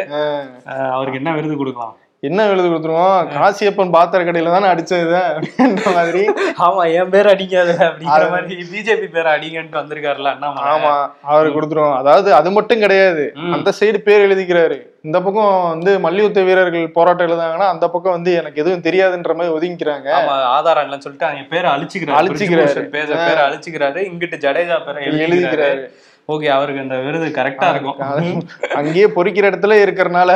அவருக்கு 0.94 1.20
என்ன 1.22 1.32
விருது 1.38 1.56
கொடுக்கலாம்? 1.56 1.94
என்ன 2.28 2.46
விருது 2.48 2.68
கொடுத்துருவோம்? 2.68 3.28
காசியப்பன் 3.36 3.94
பாத்திர 3.96 4.20
கடையில 4.26 4.54
தானே 4.54 4.68
அடிச்சது 4.72 5.18
அப்படின்ற 5.30 5.84
மாதிரி. 5.98 6.22
ஆமா 6.66 6.82
என் 6.98 7.12
பேர் 7.14 7.30
அடிக்காத 7.32 7.70
அப்படிங்கிற 7.88 8.26
மாதிரி 8.34 8.66
பிஜேபி 8.72 9.08
பேர் 9.16 9.32
அடிங்கன்ட்டு 9.34 9.80
வந்திருக்காருல்ல 9.80 10.32
அண்ணாமலை 10.34 10.70
ஆமா 10.72 10.94
அவருக்கு 11.32 11.58
கொடுத்துருவோம். 11.58 11.96
அதாவது 12.00 12.30
அது 12.40 12.52
மட்டும் 12.56 12.82
கிடையாது. 12.86 13.26
அந்த 13.56 13.72
சைடு 13.80 14.00
பேர் 14.08 14.26
எழுதிக்கிறாரு. 14.28 14.78
இந்த 15.08 15.18
பக்கம் 15.24 15.54
வந்து 15.72 15.92
மல்யுத்த 16.04 16.42
வீரர்கள் 16.48 16.86
போராட்டம் 16.98 17.26
எழுதாங்கன்னா 17.28 17.66
அந்த 17.72 17.86
பக்கம் 17.94 18.16
வந்து 18.16 18.30
எனக்கு 18.40 18.62
எதுவும் 18.62 18.86
தெரியாதுன்ற 18.86 19.34
மாதிரி 19.38 19.54
ஒதுங்கிக்கிறாங்க. 19.56 20.08
ஆதாரம் 20.56 20.84
இல்லைன்னு 20.86 21.06
சொல்லிட்டு 21.06 21.28
அவங்க 21.28 21.44
பேரை 21.54 21.68
அழிச்சுக்கிறாரு. 21.74 22.18
அழிச்சுக்கிறாரு. 22.20 22.84
பேர 22.96 23.10
பேரை 23.28 23.42
அழிச்சுக்கிறாரு. 23.48 24.00
இங்கிட்டு 24.10 24.38
ஜடேஜா 24.46 24.78
பேரை 24.86 25.02
எழுதிக்கிறாரு. 25.26 25.84
ஓகே 26.28 26.48
அவருக்கு 26.48 26.80
அந்த 26.80 26.96
விருது 26.98 27.26
கரெக்டா 27.26 27.70
இருக்கும். 27.70 27.98
அங்கேயே 28.74 29.06
பொறிக்கிற 29.06 29.48
இடத்துல 29.50 29.74
இருக்கிறனால 29.84 30.30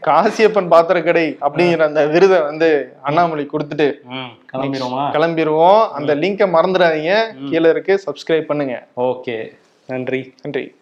காசியப்பன் 0.00 0.68
பாத்திரக்கடை 0.68 1.38
அப்படிங்கிற 1.40 1.78
அந்த 1.78 2.06
விருதை 2.06 2.40
வந்து 2.40 2.92
அண்ணாமலை 3.02 3.48
கொடுத்துட்டு 3.52 3.88
கிளம்பிடுவோமா 4.52 5.04
கிளம்பிடுவோம் 5.16 5.88
அந்த 5.90 6.14
லிங்கை 6.14 6.48
மறந்துடாதீங்க. 6.56 7.12
கீழே 7.50 7.70
இருக்கு. 7.70 8.02
சப்ஸ்கிரைப் 8.06 8.50
பண்ணுங்க. 8.50 8.86
ஓகே 8.96 9.52
நன்றி. 9.86 10.34
நன்றி. 10.42 10.74